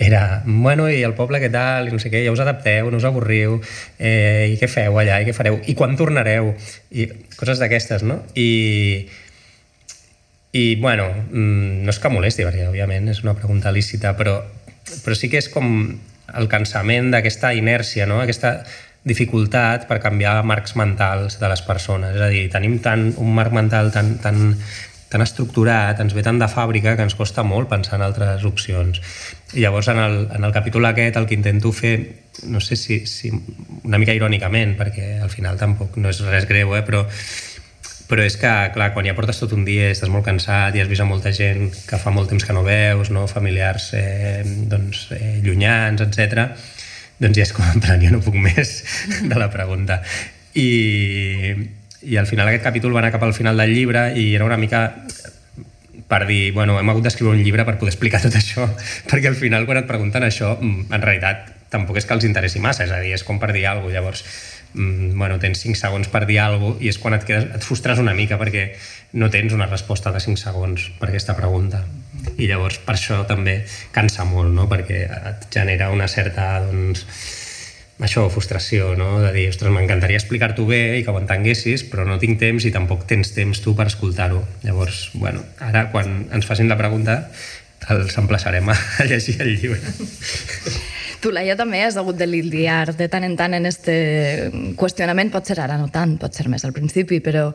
era, 0.00 0.42
bueno, 0.46 0.86
i 0.88 1.02
el 1.04 1.12
poble 1.18 1.42
què 1.42 1.50
tal, 1.52 1.90
i 1.90 1.92
no 1.92 1.98
sé 2.00 2.08
què, 2.08 2.22
ja 2.24 2.32
us 2.32 2.40
adapteu, 2.40 2.86
no 2.88 2.96
us 2.96 3.04
avorriu, 3.04 3.58
eh, 3.98 4.46
i 4.48 4.54
què 4.56 4.70
feu 4.70 4.96
allà, 4.96 5.18
i 5.20 5.26
què 5.26 5.34
fareu, 5.36 5.58
i 5.68 5.74
quan 5.76 5.92
tornareu, 5.98 6.54
i 6.96 7.04
coses 7.36 7.60
d'aquestes, 7.60 8.06
no? 8.08 8.22
I, 8.32 8.46
i, 10.52 10.74
bueno, 10.76 11.08
mm, 11.30 11.82
no 11.84 11.92
és 11.92 11.98
que 12.02 12.10
molesti, 12.10 12.46
perquè, 12.46 12.66
òbviament, 12.68 13.10
és 13.12 13.22
una 13.22 13.36
pregunta 13.38 13.70
lícita, 13.70 14.16
però, 14.18 14.40
però 15.04 15.16
sí 15.16 15.30
que 15.30 15.38
és 15.38 15.50
com 15.52 15.70
el 16.34 16.48
cansament 16.50 17.10
d'aquesta 17.14 17.52
inèrcia, 17.54 18.06
no? 18.10 18.20
aquesta 18.22 18.58
dificultat 19.06 19.86
per 19.88 20.00
canviar 20.02 20.40
marcs 20.44 20.74
mentals 20.76 21.38
de 21.40 21.48
les 21.48 21.62
persones. 21.64 22.14
És 22.16 22.22
a 22.22 22.30
dir, 22.32 22.46
tenim 22.52 22.78
tant, 22.84 23.10
un 23.22 23.34
marc 23.34 23.54
mental 23.56 23.92
tan, 23.94 24.16
tan, 24.20 24.56
tan 25.10 25.24
estructurat, 25.24 25.98
ens 26.02 26.14
ve 26.14 26.24
tant 26.26 26.38
de 26.38 26.48
fàbrica 26.50 26.96
que 26.96 27.06
ens 27.06 27.16
costa 27.18 27.42
molt 27.46 27.70
pensar 27.70 27.96
en 27.98 28.04
altres 28.06 28.44
opcions. 28.46 29.00
I 29.54 29.64
llavors, 29.64 29.88
en 29.90 30.02
el, 30.02 30.18
en 30.36 30.44
el 30.46 30.52
capítol 30.54 30.86
aquest, 30.90 31.16
el 31.16 31.26
que 31.30 31.38
intento 31.38 31.72
fer, 31.72 31.94
no 32.46 32.60
sé 32.60 32.76
si, 32.76 33.04
si 33.06 33.32
una 33.32 33.98
mica 33.98 34.14
irònicament, 34.14 34.76
perquè 34.78 35.16
al 35.22 35.32
final 35.32 35.58
tampoc 35.58 35.96
no 35.98 36.12
és 36.12 36.20
res 36.26 36.46
greu, 36.50 36.76
eh, 36.76 36.84
però 36.86 37.06
però 38.10 38.24
és 38.26 38.36
que, 38.40 38.50
clar, 38.74 38.90
quan 38.94 39.06
ja 39.06 39.14
portes 39.14 39.38
tot 39.38 39.54
un 39.54 39.62
dia 39.66 39.90
estàs 39.94 40.10
molt 40.10 40.26
cansat 40.26 40.74
i 40.74 40.82
has 40.82 40.90
vist 40.90 41.04
a 41.04 41.08
molta 41.08 41.30
gent 41.34 41.70
que 41.86 41.98
fa 42.02 42.10
molt 42.14 42.30
temps 42.32 42.44
que 42.46 42.56
no 42.56 42.64
veus, 42.66 43.12
no? 43.14 43.28
familiars 43.30 43.92
eh, 43.98 44.42
doncs, 44.70 45.06
eh, 45.14 45.38
llunyans, 45.44 46.02
etc. 46.02 46.48
doncs 47.22 47.38
ja 47.38 47.46
és 47.46 47.54
com 47.54 47.68
en 47.70 47.82
plan, 47.82 48.02
ja 48.02 48.10
no 48.10 48.22
puc 48.24 48.34
més 48.34 48.80
de 49.22 49.38
la 49.38 49.50
pregunta. 49.54 50.00
I, 50.58 50.70
i 52.02 52.18
al 52.18 52.26
final 52.26 52.50
aquest 52.50 52.66
capítol 52.66 52.96
va 52.96 53.04
anar 53.04 53.14
cap 53.14 53.22
al 53.22 53.36
final 53.36 53.60
del 53.62 53.76
llibre 53.76 54.08
i 54.18 54.32
era 54.34 54.48
una 54.48 54.58
mica 54.58 54.88
per 56.10 56.24
dir, 56.26 56.50
bueno, 56.50 56.80
hem 56.80 56.90
hagut 56.90 57.06
d'escriure 57.06 57.36
un 57.36 57.44
llibre 57.44 57.62
per 57.62 57.76
poder 57.78 57.94
explicar 57.94 58.18
tot 58.24 58.34
això, 58.34 58.66
perquè 59.10 59.30
al 59.30 59.38
final 59.38 59.68
quan 59.68 59.78
et 59.84 59.88
pregunten 59.88 60.26
això, 60.26 60.56
en 60.58 60.98
realitat 60.98 61.46
tampoc 61.70 62.00
és 62.00 62.06
que 62.08 62.16
els 62.16 62.26
interessi 62.26 62.58
massa, 62.58 62.82
és 62.82 62.90
a 62.90 62.98
dir, 62.98 63.14
és 63.14 63.22
com 63.22 63.38
per 63.38 63.52
dir 63.54 63.68
alguna 63.70 63.86
cosa. 63.86 63.94
Llavors, 63.94 64.24
bueno, 64.74 65.38
tens 65.42 65.62
5 65.64 65.78
segons 65.78 66.08
per 66.08 66.24
dir 66.28 66.40
alguna 66.42 66.74
cosa 66.74 66.84
i 66.84 66.90
és 66.92 66.98
quan 67.02 67.16
et, 67.16 67.24
quedes, 67.26 67.48
et 67.56 67.66
frustres 67.66 67.98
una 68.02 68.14
mica 68.14 68.38
perquè 68.40 68.70
no 69.18 69.30
tens 69.30 69.54
una 69.56 69.66
resposta 69.66 70.12
de 70.14 70.22
5 70.22 70.38
segons 70.38 70.90
per 71.00 71.10
aquesta 71.10 71.36
pregunta. 71.38 71.82
I 72.36 72.46
llavors 72.46 72.78
per 72.84 72.94
això 72.94 73.22
també 73.26 73.60
cansa 73.94 74.26
molt, 74.28 74.52
no? 74.54 74.68
perquè 74.70 75.04
et 75.08 75.46
genera 75.52 75.90
una 75.90 76.08
certa 76.08 76.60
doncs, 76.66 77.06
això, 78.00 78.26
frustració, 78.32 78.94
no? 78.96 79.18
de 79.20 79.32
dir, 79.34 79.48
ostres, 79.52 79.72
m'encantaria 79.74 80.20
explicar-t'ho 80.20 80.66
bé 80.68 80.82
i 80.98 81.04
que 81.04 81.12
ho 81.12 81.18
entenguessis, 81.20 81.84
però 81.90 82.06
no 82.08 82.20
tinc 82.22 82.38
temps 82.40 82.64
i 82.64 82.74
tampoc 82.74 83.06
tens 83.10 83.34
temps 83.36 83.60
tu 83.64 83.74
per 83.76 83.88
escoltar-ho. 83.90 84.44
Llavors, 84.64 85.08
bueno, 85.14 85.42
ara 85.60 85.88
quan 85.92 86.28
ens 86.32 86.48
facin 86.48 86.70
la 86.70 86.78
pregunta 86.80 87.24
els 87.90 88.16
emplaçarem 88.20 88.68
a 88.68 88.76
llegir 89.10 89.40
el 89.40 89.56
llibre. 89.56 89.80
Tu, 91.20 91.28
Laia, 91.34 91.52
també 91.56 91.82
has 91.84 91.98
hagut 92.00 92.16
de 92.16 92.24
lidiar 92.24 92.94
de 92.96 93.06
tant 93.12 93.26
en 93.26 93.34
tant 93.36 93.52
en 93.56 93.68
este 93.68 93.94
qüestionament, 94.80 95.28
pot 95.32 95.44
ser 95.44 95.58
ara 95.60 95.76
no 95.76 95.90
tant, 95.92 96.14
pot 96.20 96.36
ser 96.36 96.48
més 96.48 96.64
al 96.64 96.72
principi, 96.72 97.18
però 97.20 97.50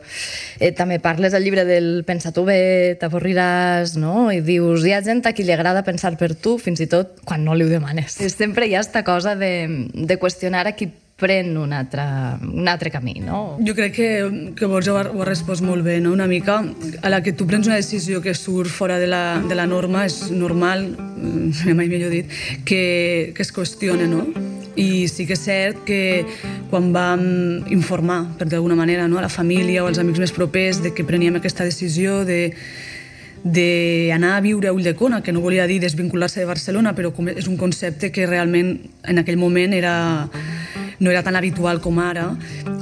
eh, 0.60 0.70
també 0.76 1.00
parles 1.02 1.34
al 1.34 1.42
llibre 1.42 1.64
del 1.66 2.04
pensa 2.06 2.30
tu 2.34 2.44
bé, 2.46 2.94
t'avorriràs, 3.00 3.96
no? 3.98 4.28
I 4.30 4.38
dius, 4.46 4.86
hi 4.86 4.94
ha 4.94 5.02
gent 5.02 5.24
a 5.26 5.34
qui 5.34 5.46
li 5.46 5.54
agrada 5.54 5.82
pensar 5.86 6.14
per 6.20 6.34
tu, 6.38 6.56
fins 6.62 6.84
i 6.84 6.86
tot 6.90 7.18
quan 7.26 7.42
no 7.42 7.58
li 7.58 7.66
ho 7.66 7.72
demanes. 7.72 8.20
Sempre 8.36 8.70
hi 8.70 8.76
ha 8.76 8.84
esta 8.86 9.02
cosa 9.02 9.34
de, 9.34 9.52
de 9.92 10.18
qüestionar 10.22 10.66
a 10.70 10.76
qui 10.78 10.92
pren 11.16 11.56
un 11.56 11.72
altre, 11.72 12.02
un 12.44 12.68
altre 12.68 12.90
camí, 12.92 13.14
no? 13.24 13.56
Jo 13.64 13.72
crec 13.74 13.94
que, 13.96 14.08
que 14.56 14.66
Borja 14.68 14.92
ho 14.92 14.98
ha, 15.00 15.04
ho 15.08 15.22
ha 15.24 15.28
respost 15.28 15.64
molt 15.64 15.80
bé, 15.84 15.96
no? 16.04 16.12
Una 16.12 16.26
mica 16.28 16.58
a 16.60 17.12
la 17.12 17.22
que 17.24 17.32
tu 17.32 17.46
prens 17.48 17.66
una 17.66 17.78
decisió 17.80 18.20
que 18.20 18.34
surt 18.36 18.68
fora 18.68 18.98
de 19.00 19.08
la, 19.08 19.40
de 19.40 19.56
la 19.56 19.64
norma, 19.66 20.04
és 20.04 20.28
normal, 20.30 20.90
mai 21.78 21.88
millor 21.88 22.12
dit, 22.12 22.28
que, 22.68 23.32
que 23.32 23.46
es 23.46 23.52
qüestione, 23.52 24.10
no? 24.12 24.26
I 24.76 25.06
sí 25.08 25.24
que 25.24 25.38
és 25.38 25.46
cert 25.46 25.86
que 25.88 26.00
quan 26.68 26.90
vam 26.92 27.24
informar, 27.72 28.26
per 28.36 28.50
d'alguna 28.52 28.76
manera, 28.76 29.08
no? 29.08 29.16
a 29.16 29.24
la 29.24 29.32
família 29.32 29.80
o 29.80 29.88
als 29.88 30.02
amics 30.02 30.20
més 30.20 30.36
propers 30.36 30.82
de 30.84 30.92
que 30.92 31.06
preníem 31.08 31.40
aquesta 31.40 31.64
decisió 31.64 32.26
de 32.28 32.50
d'anar 33.46 34.34
a 34.36 34.40
viure 34.42 34.68
a 34.68 34.74
Ulldecona, 34.74 35.22
que 35.22 35.32
no 35.32 35.40
volia 35.40 35.68
dir 35.70 35.78
desvincular-se 35.80 36.40
de 36.42 36.48
Barcelona, 36.50 36.96
però 36.98 37.12
és 37.30 37.46
un 37.46 37.56
concepte 37.56 38.10
que 38.10 38.26
realment 38.26 38.72
en 39.06 39.22
aquell 39.22 39.38
moment 39.38 39.72
era, 39.76 39.94
no 40.98 41.10
era 41.10 41.22
tan 41.22 41.36
habitual 41.36 41.80
com 41.80 41.98
ara, 42.00 42.30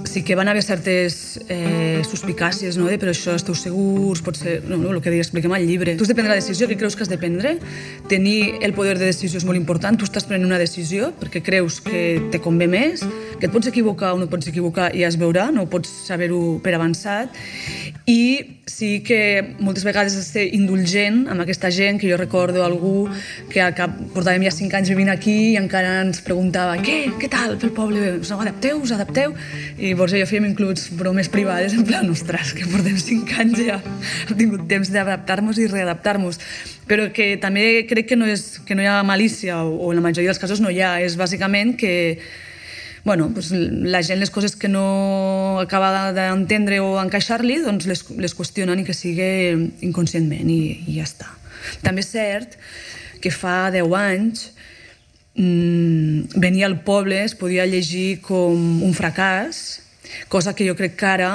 sí 0.05 0.23
que 0.23 0.37
van 0.39 0.49
haver 0.49 0.63
certes 0.63 1.41
eh, 1.49 2.03
suspicàcies, 2.07 2.79
no? 2.79 2.87
de 2.87 2.99
però 3.01 3.11
això 3.11 3.35
esteu 3.35 3.57
segurs, 3.59 4.23
pot 4.23 4.39
ser... 4.39 4.61
No, 4.69 4.79
no, 4.79 4.93
el 4.95 5.03
que 5.03 5.13
expliquem 5.19 5.53
al 5.53 5.67
llibre. 5.67 5.97
Tu 5.99 6.07
has 6.07 6.13
de 6.13 6.15
prendre 6.15 6.35
la 6.35 6.41
decisió 6.41 6.69
que 6.71 6.79
creus 6.79 6.95
que 6.97 7.03
has 7.03 7.11
de 7.11 7.19
prendre, 7.19 7.57
tenir 8.09 8.61
el 8.63 8.75
poder 8.75 8.99
de 8.99 9.11
decisió 9.11 9.41
és 9.41 9.47
molt 9.49 9.59
important, 9.59 9.99
tu 9.99 10.07
estàs 10.07 10.27
prenent 10.29 10.47
una 10.47 10.61
decisió 10.61 11.11
perquè 11.21 11.43
creus 11.43 11.81
que 11.85 12.05
te 12.31 12.41
convé 12.45 12.69
més, 12.71 13.03
que 13.41 13.49
et 13.49 13.55
pots 13.55 13.71
equivocar 13.71 14.15
o 14.15 14.21
no 14.21 14.29
et 14.29 14.33
pots 14.33 14.51
equivocar 14.51 14.93
i 14.95 15.03
ja 15.03 15.11
es 15.11 15.19
veurà, 15.21 15.51
no 15.55 15.67
pots 15.71 15.91
saber-ho 16.07 16.61
per 16.63 16.77
avançat, 16.79 17.35
i 18.07 18.63
sí 18.67 19.03
que 19.05 19.55
moltes 19.59 19.85
vegades 19.85 20.15
has 20.17 20.25
de 20.25 20.41
ser 20.41 20.45
indulgent 20.57 21.25
amb 21.29 21.43
aquesta 21.45 21.71
gent, 21.71 21.99
que 22.01 22.09
jo 22.09 22.17
recordo 22.17 22.65
algú 22.65 23.09
que 23.53 23.61
al 23.61 23.75
cap 23.77 23.93
portàvem 24.15 24.47
ja 24.47 24.53
cinc 24.55 24.73
anys 24.75 24.91
vivint 24.93 25.11
aquí 25.13 25.35
i 25.53 25.57
encara 25.61 25.99
ens 26.03 26.23
preguntava 26.25 26.79
què, 26.81 26.97
què 27.21 27.29
tal 27.33 27.59
pel 27.61 27.75
poble, 27.77 28.15
us 28.23 28.33
adapteu, 28.33 28.81
us 28.81 28.95
adapteu? 28.97 29.35
I 29.77 29.93
i 29.93 29.95
jo 29.95 30.29
fèiem 30.31 30.49
inclús 30.49 30.89
bromes 30.97 31.29
privades 31.29 31.75
en 31.77 31.85
plan, 31.85 32.09
ostres, 32.11 32.55
que 32.57 32.67
portem 32.71 32.97
cinc 33.01 33.35
anys 33.39 33.61
ja 33.67 33.81
hem 34.29 34.39
tingut 34.39 34.65
temps 34.71 34.91
d'adaptar-nos 34.95 35.61
i 35.61 35.69
readaptar-nos. 35.69 36.41
Però 36.89 37.09
que 37.13 37.35
també 37.41 37.85
crec 37.89 38.11
que 38.13 38.17
no, 38.17 38.27
és, 38.29 38.61
que 38.65 38.77
no 38.77 38.85
hi 38.85 38.89
ha 38.89 39.03
malícia 39.05 39.63
o, 39.65 39.77
o 39.77 39.93
en 39.93 40.01
la 40.01 40.09
majoria 40.09 40.33
dels 40.33 40.41
casos 40.41 40.61
no 40.61 40.73
hi 40.73 40.81
ha, 40.85 40.99
és 41.05 41.17
bàsicament 41.21 41.77
que 41.81 41.95
bueno, 43.05 43.29
doncs 43.29 43.53
la 43.53 44.03
gent 44.03 44.19
les 44.19 44.33
coses 44.33 44.57
que 44.57 44.69
no 44.69 45.61
acaba 45.61 46.13
d'entendre 46.17 46.81
o 46.81 46.97
encaixar-li, 47.03 47.61
doncs 47.65 47.87
les, 47.91 48.03
les 48.17 48.35
qüestionen 48.35 48.81
i 48.81 48.87
que 48.87 48.97
sigui 48.97 49.29
inconscientment 49.85 50.49
i, 50.51 50.61
i 50.89 50.99
ja 50.99 51.05
està. 51.05 51.29
També 51.85 52.05
és 52.05 52.11
cert 52.13 52.57
que 53.21 53.33
fa 53.33 53.69
10 53.73 53.93
anys 54.01 54.47
mmm, 55.37 56.41
venir 56.41 56.65
al 56.65 56.81
poble 56.85 57.21
es 57.25 57.37
podia 57.37 57.69
llegir 57.69 58.23
com 58.25 58.81
un 58.85 58.97
fracàs, 58.97 59.83
cosa 60.33 60.57
que 60.57 60.67
jo 60.67 60.77
crec 60.79 60.97
que 60.97 61.13
ara 61.13 61.35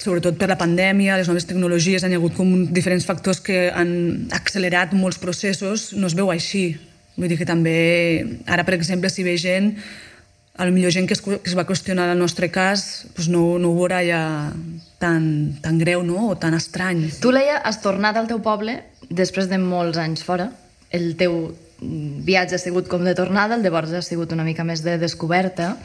sobretot 0.00 0.38
per 0.40 0.48
la 0.48 0.56
pandèmia, 0.60 1.18
les 1.20 1.28
noves 1.28 1.44
tecnologies, 1.48 2.04
han 2.04 2.14
hagut 2.16 2.36
com 2.36 2.66
diferents 2.72 3.04
factors 3.04 3.40
que 3.44 3.68
han 3.68 4.30
accelerat 4.32 4.94
molts 4.96 5.20
processos, 5.20 5.90
no 5.92 6.08
es 6.08 6.16
veu 6.16 6.32
així. 6.32 6.72
Vull 7.20 7.28
dir 7.28 7.36
que 7.36 7.48
també, 7.48 8.40
ara 8.48 8.64
per 8.64 8.78
exemple, 8.78 9.10
si 9.12 9.26
ve 9.26 9.36
gent, 9.40 9.74
a 10.56 10.66
lo 10.66 10.72
millor 10.72 10.92
gent 10.92 11.08
que 11.08 11.14
es, 11.14 11.22
que 11.22 11.40
es 11.44 11.56
va 11.56 11.66
qüestionar 11.68 12.10
el 12.12 12.18
nostre 12.20 12.50
cas, 12.52 13.06
doncs 13.16 13.30
no, 13.32 13.44
no 13.62 13.70
ho 13.70 13.78
veurà 13.78 14.02
ja 14.04 14.22
tan, 15.00 15.24
tan 15.62 15.78
greu 15.80 16.04
no? 16.04 16.30
o 16.32 16.36
tan 16.38 16.54
estrany. 16.58 17.06
Tu, 17.22 17.32
Leia, 17.32 17.60
has 17.64 17.80
tornat 17.84 18.18
al 18.20 18.28
teu 18.28 18.42
poble 18.44 18.80
després 19.08 19.48
de 19.50 19.58
molts 19.62 20.00
anys 20.00 20.24
fora. 20.26 20.50
El 20.92 21.14
teu 21.20 21.52
viatge 21.80 22.58
ha 22.58 22.60
sigut 22.60 22.90
com 22.90 23.06
de 23.06 23.14
tornada, 23.16 23.56
el 23.56 23.62
de 23.64 23.70
llavors 23.70 23.94
ha 23.96 24.02
sigut 24.04 24.34
una 24.36 24.44
mica 24.44 24.66
més 24.68 24.82
de 24.84 24.98
descoberta, 25.00 25.76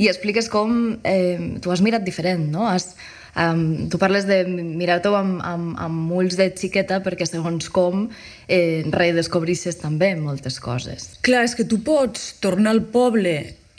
i 0.00 0.08
expliques 0.08 0.48
com 0.48 0.94
eh, 1.04 1.58
tu 1.60 1.72
has 1.74 1.82
mirat 1.84 2.06
diferent, 2.06 2.48
no? 2.52 2.68
Has, 2.70 2.94
Um, 3.32 3.88
tu 3.88 3.96
parles 3.96 4.26
de 4.28 4.42
mirar-t'ho 4.44 5.14
amb, 5.16 5.38
amb, 5.40 5.70
amb 5.80 6.10
ulls 6.12 6.34
de 6.36 6.50
xiqueta 6.52 6.98
perquè 7.00 7.24
segons 7.24 7.70
com 7.72 8.02
eh, 8.44 8.84
redescobrisses 8.92 9.78
també 9.80 10.10
moltes 10.20 10.58
coses. 10.60 11.14
Clar, 11.24 11.46
és 11.48 11.56
que 11.56 11.64
tu 11.64 11.78
pots 11.80 12.34
tornar 12.44 12.74
al 12.76 12.82
poble 12.92 13.32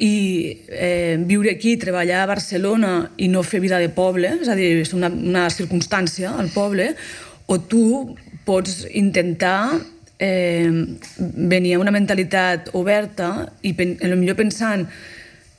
i 0.03 0.15
eh, 0.67 1.15
viure 1.24 1.53
aquí, 1.53 1.77
treballar 1.79 2.24
a 2.24 2.29
Barcelona 2.33 2.93
i 3.24 3.29
no 3.31 3.43
fer 3.48 3.62
vida 3.63 3.79
de 3.79 3.88
poble, 3.93 4.36
és 4.43 4.51
a 4.51 4.57
dir, 4.60 4.74
és 4.83 4.91
una, 4.98 5.07
una 5.07 5.48
circumstància 5.53 6.33
al 6.36 6.51
poble, 6.51 6.91
o 7.48 7.60
tu 7.72 7.86
pots 8.43 8.83
intentar 8.91 9.79
eh, 10.19 10.67
venir 11.17 11.75
amb 11.75 11.86
una 11.86 11.95
mentalitat 11.95 12.74
oberta 12.75 13.29
i 13.63 13.74
pen, 13.77 13.95
millor 14.17 14.39
pensant 14.39 14.88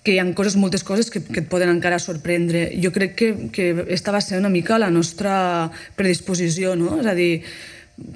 que 0.04 0.12
hi 0.12 0.18
ha 0.20 0.26
coses, 0.36 0.58
moltes 0.60 0.84
coses 0.84 1.08
que, 1.08 1.22
que 1.24 1.40
et 1.40 1.48
poden 1.48 1.72
encara 1.72 1.96
sorprendre. 2.02 2.66
Jo 2.76 2.92
crec 2.92 3.14
que, 3.16 3.30
que 3.48 3.70
esta 3.96 4.12
va 4.12 4.20
ser 4.20 4.36
una 4.42 4.52
mica 4.52 4.76
la 4.76 4.92
nostra 4.92 5.70
predisposició, 5.96 6.74
no? 6.76 6.98
És 7.00 7.08
a 7.08 7.16
dir, 7.16 7.30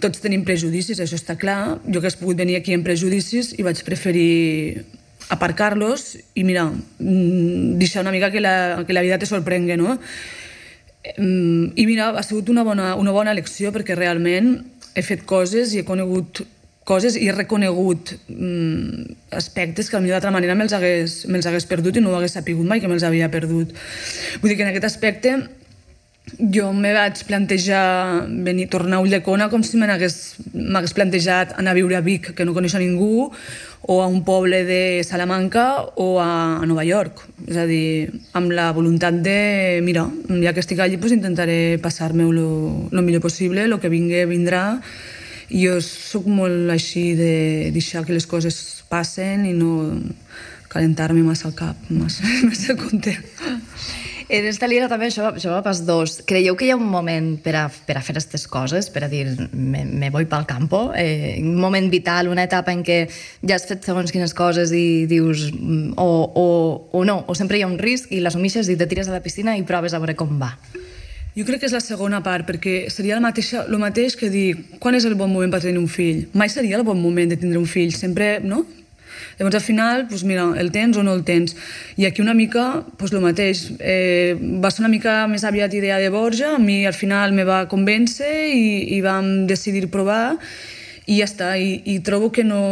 tots 0.02 0.20
tenim 0.20 0.44
prejudicis, 0.44 1.00
això 1.00 1.16
està 1.16 1.38
clar. 1.40 1.78
Jo 1.88 2.02
que 2.04 2.12
has 2.12 2.18
pogut 2.20 2.37
venir 2.37 2.58
aquí 2.58 2.76
amb 2.76 2.85
prejudicis 2.85 3.54
i 3.56 3.64
vaig 3.64 3.80
preferir 3.88 4.85
aparcar-los 5.28 6.16
i, 6.35 6.44
mira, 6.44 6.66
mm, 6.66 7.78
deixar 7.78 8.02
una 8.02 8.12
mica 8.12 8.30
que 8.30 8.40
la, 8.40 8.85
que 8.87 8.92
la 8.97 9.02
vida 9.02 9.18
te 9.18 9.26
sorprengui, 9.26 9.76
no? 9.76 9.99
Mm, 11.16 11.73
I 11.76 11.87
mira, 11.87 12.11
ha 12.11 12.23
sigut 12.23 12.49
una 12.49 12.64
bona, 12.64 12.94
una 12.97 13.12
bona 13.12 13.32
elecció 13.32 13.73
perquè 13.73 13.97
realment 13.97 14.56
he 14.94 15.04
fet 15.04 15.25
coses 15.28 15.75
i 15.75 15.82
he 15.82 15.87
conegut 15.88 16.42
coses 16.88 17.18
i 17.20 17.28
he 17.28 17.35
reconegut 17.37 18.14
mm, 18.32 19.30
aspectes 19.37 19.90
que 19.90 19.99
potser 19.99 20.14
d'altra 20.14 20.32
manera 20.32 20.56
me'ls 20.56 20.73
hagués, 20.73 21.20
me 21.28 21.40
hagués 21.44 21.68
perdut 21.68 21.99
i 21.99 22.02
no 22.02 22.14
ho 22.14 22.18
hagués 22.18 22.37
sapigut 22.38 22.66
mai 22.66 22.80
que 22.80 22.88
me'ls 22.88 23.04
havia 23.04 23.28
perdut. 23.32 23.75
Vull 24.40 24.52
dir 24.52 24.56
que 24.56 24.64
en 24.64 24.73
aquest 24.73 24.88
aspecte 24.88 25.37
jo 26.37 26.73
me 26.73 26.92
vaig 26.94 27.20
plantejar 27.26 28.26
venir, 28.28 28.68
tornar 28.68 28.99
a 28.99 29.04
Ulldecona 29.04 29.49
com 29.50 29.64
si 29.64 29.78
m'hagués 29.80 30.94
plantejat 30.94 31.56
anar 31.58 31.73
a 31.73 31.78
viure 31.78 31.97
a 31.99 32.04
Vic, 32.04 32.32
que 32.37 32.47
no 32.47 32.54
coneix 32.56 32.76
a 32.76 32.82
ningú, 32.82 33.30
o 33.82 34.02
a 34.02 34.06
un 34.06 34.25
poble 34.25 34.64
de 34.64 35.02
Salamanca 35.06 35.87
o 35.97 36.20
a, 36.20 36.58
a 36.61 36.66
Nova 36.66 36.85
York. 36.85 37.23
És 37.47 37.56
a 37.56 37.66
dir, 37.66 38.11
amb 38.37 38.52
la 38.52 38.70
voluntat 38.76 39.23
de, 39.25 39.80
mira, 39.85 40.06
ja 40.42 40.52
que 40.52 40.64
estic 40.64 40.82
allí, 40.82 40.99
pues 41.00 41.14
intentaré 41.14 41.78
passar-me-ho 41.82 42.32
el 42.92 43.02
millor 43.02 43.23
possible, 43.25 43.64
el 43.64 43.78
que 43.80 43.92
vingui 43.92 44.26
vindrà, 44.28 44.80
jo 45.49 45.78
sóc 45.80 46.26
molt 46.28 46.68
així 46.75 47.14
de 47.16 47.70
deixar 47.73 48.04
que 48.04 48.12
les 48.12 48.28
coses 48.28 48.85
passen 48.92 49.46
i 49.48 49.55
no 49.57 49.96
calentar-me 50.68 51.24
massa 51.24 51.48
al 51.48 51.57
cap, 51.57 51.88
massa, 51.88 52.29
massa 52.48 52.76
content. 52.76 53.24
En 54.29 54.45
esta 54.45 54.67
línia 54.69 54.91
també 54.93 55.07
això, 55.09 55.31
això 55.33 55.55
va 55.55 55.62
pas 55.64 55.79
dos. 55.88 56.19
Creieu 56.29 56.53
que 56.59 56.67
hi 56.67 56.73
ha 56.75 56.77
un 56.77 56.85
moment 56.85 57.31
per 57.41 57.55
a, 57.57 57.62
per 57.87 57.95
a 57.97 58.03
fer 58.05 58.12
aquestes 58.12 58.45
coses, 58.51 58.91
per 58.93 59.07
a 59.07 59.09
dir, 59.09 59.25
me, 59.57 59.87
me 59.88 60.11
voy 60.12 60.27
pel 60.29 60.45
campo? 60.45 60.91
Eh, 60.93 61.38
un 61.41 61.57
moment 61.57 61.88
vital, 61.88 62.29
una 62.29 62.45
etapa 62.45 62.75
en 62.77 62.83
què 62.85 62.99
ja 63.09 63.57
has 63.57 63.64
fet 63.71 63.88
segons 63.88 64.12
quines 64.12 64.37
coses 64.37 64.75
i 64.77 65.07
dius 65.09 65.47
mm, 65.55 65.97
o, 65.97 66.11
o, 66.29 66.47
o 66.93 67.05
no, 67.09 67.23
o 67.25 67.37
sempre 67.38 67.57
hi 67.57 67.64
ha 67.64 67.71
un 67.71 67.79
risc 67.81 68.12
i 68.12 68.21
l'assumixes 68.21 68.69
i 68.69 68.77
te 68.77 68.91
tires 68.91 69.09
a 69.09 69.17
la 69.17 69.25
piscina 69.25 69.57
i 69.57 69.64
proves 69.64 69.97
a 69.97 70.03
veure 70.03 70.19
com 70.19 70.37
va. 70.37 70.53
Jo 71.38 71.47
crec 71.49 71.62
que 71.62 71.69
és 71.71 71.77
la 71.77 71.81
segona 71.81 72.21
part, 72.21 72.45
perquè 72.45 72.91
seria 72.93 73.17
el 73.17 73.25
mateix, 73.25 73.55
el 73.62 73.81
mateix 73.81 74.19
que 74.19 74.29
dir 74.29 74.49
quan 74.83 74.97
és 74.99 75.09
el 75.09 75.17
bon 75.17 75.33
moment 75.33 75.55
per 75.55 75.62
tenir 75.64 75.81
un 75.81 75.88
fill. 75.88 76.27
Mai 76.37 76.53
seria 76.53 76.77
el 76.77 76.85
bon 76.85 77.01
moment 77.01 77.33
de 77.33 77.41
tindre 77.41 77.62
un 77.62 77.69
fill, 77.71 77.97
sempre, 77.97 78.43
no? 78.45 78.67
Llavors, 79.38 79.55
al 79.55 79.62
final, 79.62 80.07
doncs 80.11 80.24
mira, 80.27 80.48
el 80.59 80.72
tens 80.74 80.98
o 80.98 81.05
no 81.07 81.14
el 81.14 81.22
tens. 81.24 81.55
I 81.96 82.09
aquí 82.09 82.22
una 82.24 82.35
mica, 82.35 82.83
doncs 82.98 83.14
el 83.14 83.22
mateix. 83.22 83.62
Eh, 83.79 84.35
va 84.35 84.72
ser 84.74 84.83
una 84.83 84.90
mica 84.90 85.20
més 85.31 85.46
aviat 85.46 85.74
idea 85.79 86.01
de 86.03 86.11
Borja, 86.11 86.57
a 86.57 86.62
mi 86.62 86.83
al 86.87 86.96
final 86.96 87.33
me 87.37 87.46
va 87.46 87.66
convèncer 87.70 88.33
i, 88.51 88.98
i 88.98 89.01
vam 89.05 89.46
decidir 89.46 89.87
provar 89.94 90.38
i 91.07 91.20
ja 91.20 91.29
està. 91.31 91.55
I, 91.57 91.79
i 91.87 92.01
trobo 92.03 92.33
que 92.35 92.44
no 92.44 92.62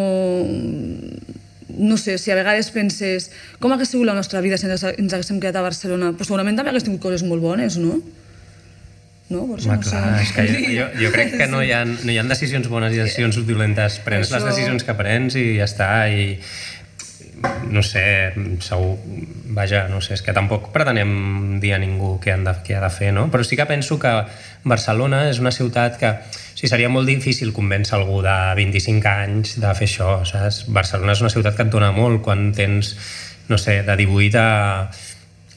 no 1.77 1.97
sé, 2.01 2.17
si 2.17 2.31
a 2.33 2.37
vegades 2.39 2.71
penses 2.73 3.29
com 3.61 3.73
hagués 3.73 3.91
sigut 3.93 4.09
la 4.09 4.15
nostra 4.17 4.41
vida 4.41 4.57
si 4.57 4.67
ens, 4.67 4.85
haguéssim 4.87 5.41
quedat 5.43 5.59
a 5.61 5.67
Barcelona, 5.67 6.15
pues 6.17 6.31
segurament 6.31 6.57
també 6.57 6.73
hagués 6.73 6.87
tingut 6.87 7.03
coses 7.05 7.23
molt 7.27 7.45
bones, 7.45 7.77
no? 7.77 8.01
No? 9.29 9.43
Per 9.49 9.59
Home, 9.59 9.73
no 9.73 9.81
clar, 9.83 10.05
és 10.23 10.33
que 10.37 10.47
jo, 10.77 10.87
jo 11.01 11.11
crec 11.15 11.35
que 11.37 11.51
no 11.51 11.63
hi, 11.65 11.73
ha, 11.75 11.83
no 11.87 12.13
hi 12.13 12.19
ha 12.21 12.25
decisions 12.29 12.71
bones 12.73 12.95
i 12.95 13.03
decisions 13.03 13.39
violentes. 13.47 14.01
Prens 14.07 14.29
Això... 14.29 14.39
les 14.39 14.49
decisions 14.53 14.87
que 14.87 14.97
prens 14.99 15.39
i 15.39 15.47
ja 15.59 15.69
està, 15.69 15.91
i 16.13 16.37
no 17.71 17.83
sé, 17.83 18.33
segur, 18.65 18.97
vaja, 19.57 19.87
no 19.93 20.01
sé, 20.01 20.15
és 20.17 20.23
que 20.25 20.33
tampoc 20.37 20.71
pretenem 20.73 21.59
dir 21.61 21.75
a 21.77 21.81
ningú 21.83 22.17
què, 22.23 22.33
han 22.33 22.47
de, 22.47 22.55
què 22.65 22.79
ha 22.79 22.83
de 22.85 22.91
fer, 22.93 23.13
no? 23.17 23.27
Però 23.33 23.45
sí 23.45 23.59
que 23.59 23.67
penso 23.69 23.99
que 24.01 24.13
Barcelona 24.65 25.27
és 25.31 25.41
una 25.43 25.53
ciutat 25.55 25.99
que 26.01 26.13
o 26.17 26.57
sigui, 26.57 26.71
seria 26.73 26.89
molt 26.93 27.09
difícil 27.11 27.53
convèncer 27.57 27.99
algú 27.99 28.23
de 28.25 28.37
25 28.57 29.11
anys 29.13 29.59
de 29.61 29.75
fer 29.77 29.91
això, 29.91 30.13
saps? 30.29 30.65
Barcelona 30.73 31.13
és 31.17 31.25
una 31.25 31.33
ciutat 31.33 31.59
que 31.59 31.67
et 31.67 31.73
dona 31.73 31.93
molt 31.93 32.23
quan 32.25 32.49
tens, 32.57 32.95
no 33.51 33.61
sé, 33.61 33.83
de 33.85 33.99
18 34.01 34.41
a 34.41 34.89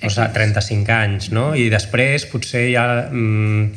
o 0.01 0.09
sigui, 0.09 0.29
35 0.33 0.95
anys, 0.95 1.29
no? 1.35 1.51
I 1.55 1.67
després 1.71 2.25
potser 2.31 2.69
ja, 2.71 2.85
mm, 3.11 3.71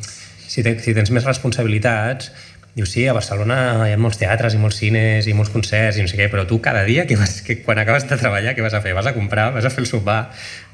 si, 0.47 0.63
te, 0.63 0.77
si 0.83 0.95
tens 0.95 1.11
més 1.15 1.27
responsabilitats, 1.27 2.31
dius, 2.75 2.89
sí, 2.95 3.05
a 3.09 3.13
Barcelona 3.13 3.59
hi 3.85 3.93
ha 3.93 4.01
molts 4.01 4.21
teatres 4.21 4.55
i 4.57 4.61
molts 4.61 4.79
cines 4.81 5.29
i 5.29 5.35
molts 5.37 5.53
concerts 5.53 5.99
i 5.99 6.05
no 6.05 6.09
sé 6.09 6.17
què, 6.17 6.31
però 6.33 6.47
tu 6.49 6.61
cada 6.65 6.87
dia, 6.89 7.05
que 7.09 7.19
vas, 7.21 7.41
que 7.45 7.59
quan 7.67 7.83
acabes 7.83 8.07
de 8.09 8.17
treballar, 8.17 8.55
què 8.57 8.65
vas 8.65 8.77
a 8.77 8.81
fer? 8.85 8.95
Vas 8.97 9.11
a 9.11 9.15
comprar, 9.17 9.51
vas 9.53 9.69
a 9.69 9.73
fer 9.73 9.85
el 9.85 9.91
sopar, 9.91 10.23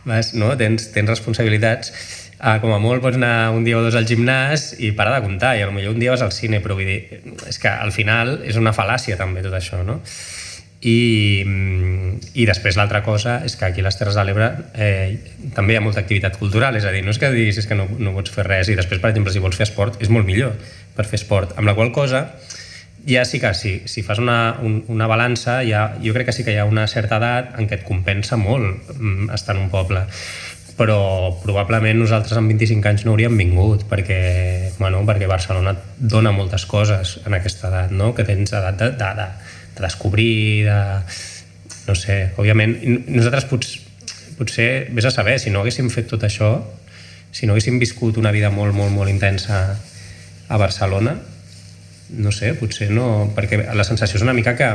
vas, 0.07 0.33
no? 0.39 0.55
tens, 0.61 0.91
tens 0.95 1.11
responsabilitats. 1.11 1.95
Ah, 2.39 2.61
com 2.63 2.71
a 2.71 2.79
molt 2.79 3.03
pots 3.03 3.19
anar 3.19 3.51
un 3.51 3.65
dia 3.67 3.75
o 3.75 3.83
dos 3.83 3.97
al 3.99 4.07
gimnàs 4.07 4.77
i 4.79 4.93
parar 4.95 5.17
de 5.17 5.25
comptar, 5.25 5.57
i 5.59 5.65
potser 5.67 5.91
un 5.91 5.99
dia 5.99 6.13
vas 6.13 6.23
al 6.23 6.31
cine, 6.31 6.61
però 6.63 6.77
vull 6.79 6.87
dir, 6.87 7.23
és 7.51 7.59
que 7.59 7.73
al 7.73 7.91
final 7.91 8.37
és 8.47 8.61
una 8.61 8.71
fal·làcia 8.77 9.19
també 9.19 9.43
tot 9.43 9.57
això, 9.59 9.83
no? 9.83 9.99
I, 10.79 11.43
i 12.39 12.45
després 12.47 12.77
l'altra 12.79 13.01
cosa 13.03 13.41
és 13.47 13.57
que 13.59 13.67
aquí 13.67 13.83
a 13.83 13.87
les 13.89 13.97
Terres 13.99 14.15
de 14.15 14.23
l'Ebre 14.23 14.51
eh, 14.79 15.17
també 15.57 15.75
hi 15.75 15.79
ha 15.81 15.83
molta 15.83 16.05
activitat 16.05 16.39
cultural, 16.39 16.77
és 16.79 16.87
a 16.87 16.93
dir, 16.95 17.03
no 17.03 17.11
és 17.11 17.19
que 17.19 17.33
diguis 17.35 17.67
que 17.67 17.79
no, 17.79 17.89
no 17.99 18.15
pots 18.15 18.31
fer 18.31 18.47
res 18.47 18.71
i 18.71 18.77
després, 18.79 19.03
per 19.03 19.11
exemple, 19.11 19.35
si 19.35 19.43
vols 19.43 19.59
fer 19.59 19.67
esport, 19.67 19.99
és 20.03 20.13
molt 20.13 20.29
millor 20.29 20.55
per 20.95 21.09
fer 21.09 21.19
esport, 21.19 21.57
amb 21.59 21.67
la 21.67 21.75
qual 21.75 21.91
cosa 21.95 22.29
ja 23.09 23.25
sí 23.25 23.41
que 23.41 23.55
si, 23.55 23.83
si 23.87 24.03
fas 24.03 24.19
una, 24.19 24.59
un, 24.63 24.85
una 24.89 25.07
balança, 25.07 25.63
ja, 25.65 25.97
jo 26.05 26.13
crec 26.15 26.29
que 26.29 26.37
sí 26.37 26.45
que 26.45 26.53
hi 26.53 26.61
ha 26.61 26.69
una 26.69 26.87
certa 26.87 27.19
edat 27.19 27.57
en 27.59 27.69
què 27.69 27.81
et 27.81 27.87
compensa 27.87 28.37
molt 28.37 28.93
mm, 28.99 29.31
estar 29.35 29.57
en 29.57 29.65
un 29.65 29.73
poble. 29.73 30.05
Però 30.79 31.35
probablement 31.43 31.99
nosaltres 31.99 32.39
amb 32.39 32.53
25 32.53 32.87
anys 32.87 33.05
no 33.07 33.15
hauríem 33.15 33.35
vingut 33.39 33.83
perquè, 33.91 34.75
bueno, 34.79 35.03
perquè 35.09 35.27
Barcelona 35.27 35.75
dona 35.99 36.31
moltes 36.31 36.69
coses 36.71 37.17
en 37.27 37.35
aquesta 37.35 37.73
edat, 37.73 37.95
no? 37.95 38.13
que 38.15 38.27
tens 38.29 38.53
edat 38.53 38.79
de, 38.79 38.93
de, 39.01 39.11
de, 39.19 39.29
de 39.79 39.87
descobrir, 39.87 40.67
de... 40.67 40.79
no 41.89 41.97
sé, 41.97 42.19
òbviament, 42.37 42.75
nosaltres 43.09 43.49
potser, 43.49 43.81
potser, 44.39 44.69
vés 44.95 45.09
a 45.09 45.15
saber, 45.15 45.39
si 45.41 45.51
no 45.55 45.63
haguéssim 45.63 45.89
fet 45.91 46.11
tot 46.11 46.27
això, 46.29 46.53
si 47.33 47.47
no 47.47 47.55
haguéssim 47.55 47.79
viscut 47.81 48.19
una 48.21 48.33
vida 48.35 48.51
molt, 48.51 48.75
molt, 48.77 48.93
molt 48.95 49.11
intensa 49.11 49.63
a 50.49 50.57
Barcelona, 50.61 51.17
no 52.17 52.33
sé, 52.33 52.55
potser 52.57 52.91
no... 52.95 53.29
Perquè 53.37 53.61
la 53.77 53.85
sensació 53.85 54.19
és 54.19 54.25
una 54.25 54.35
mica 54.37 54.55
que, 54.57 54.69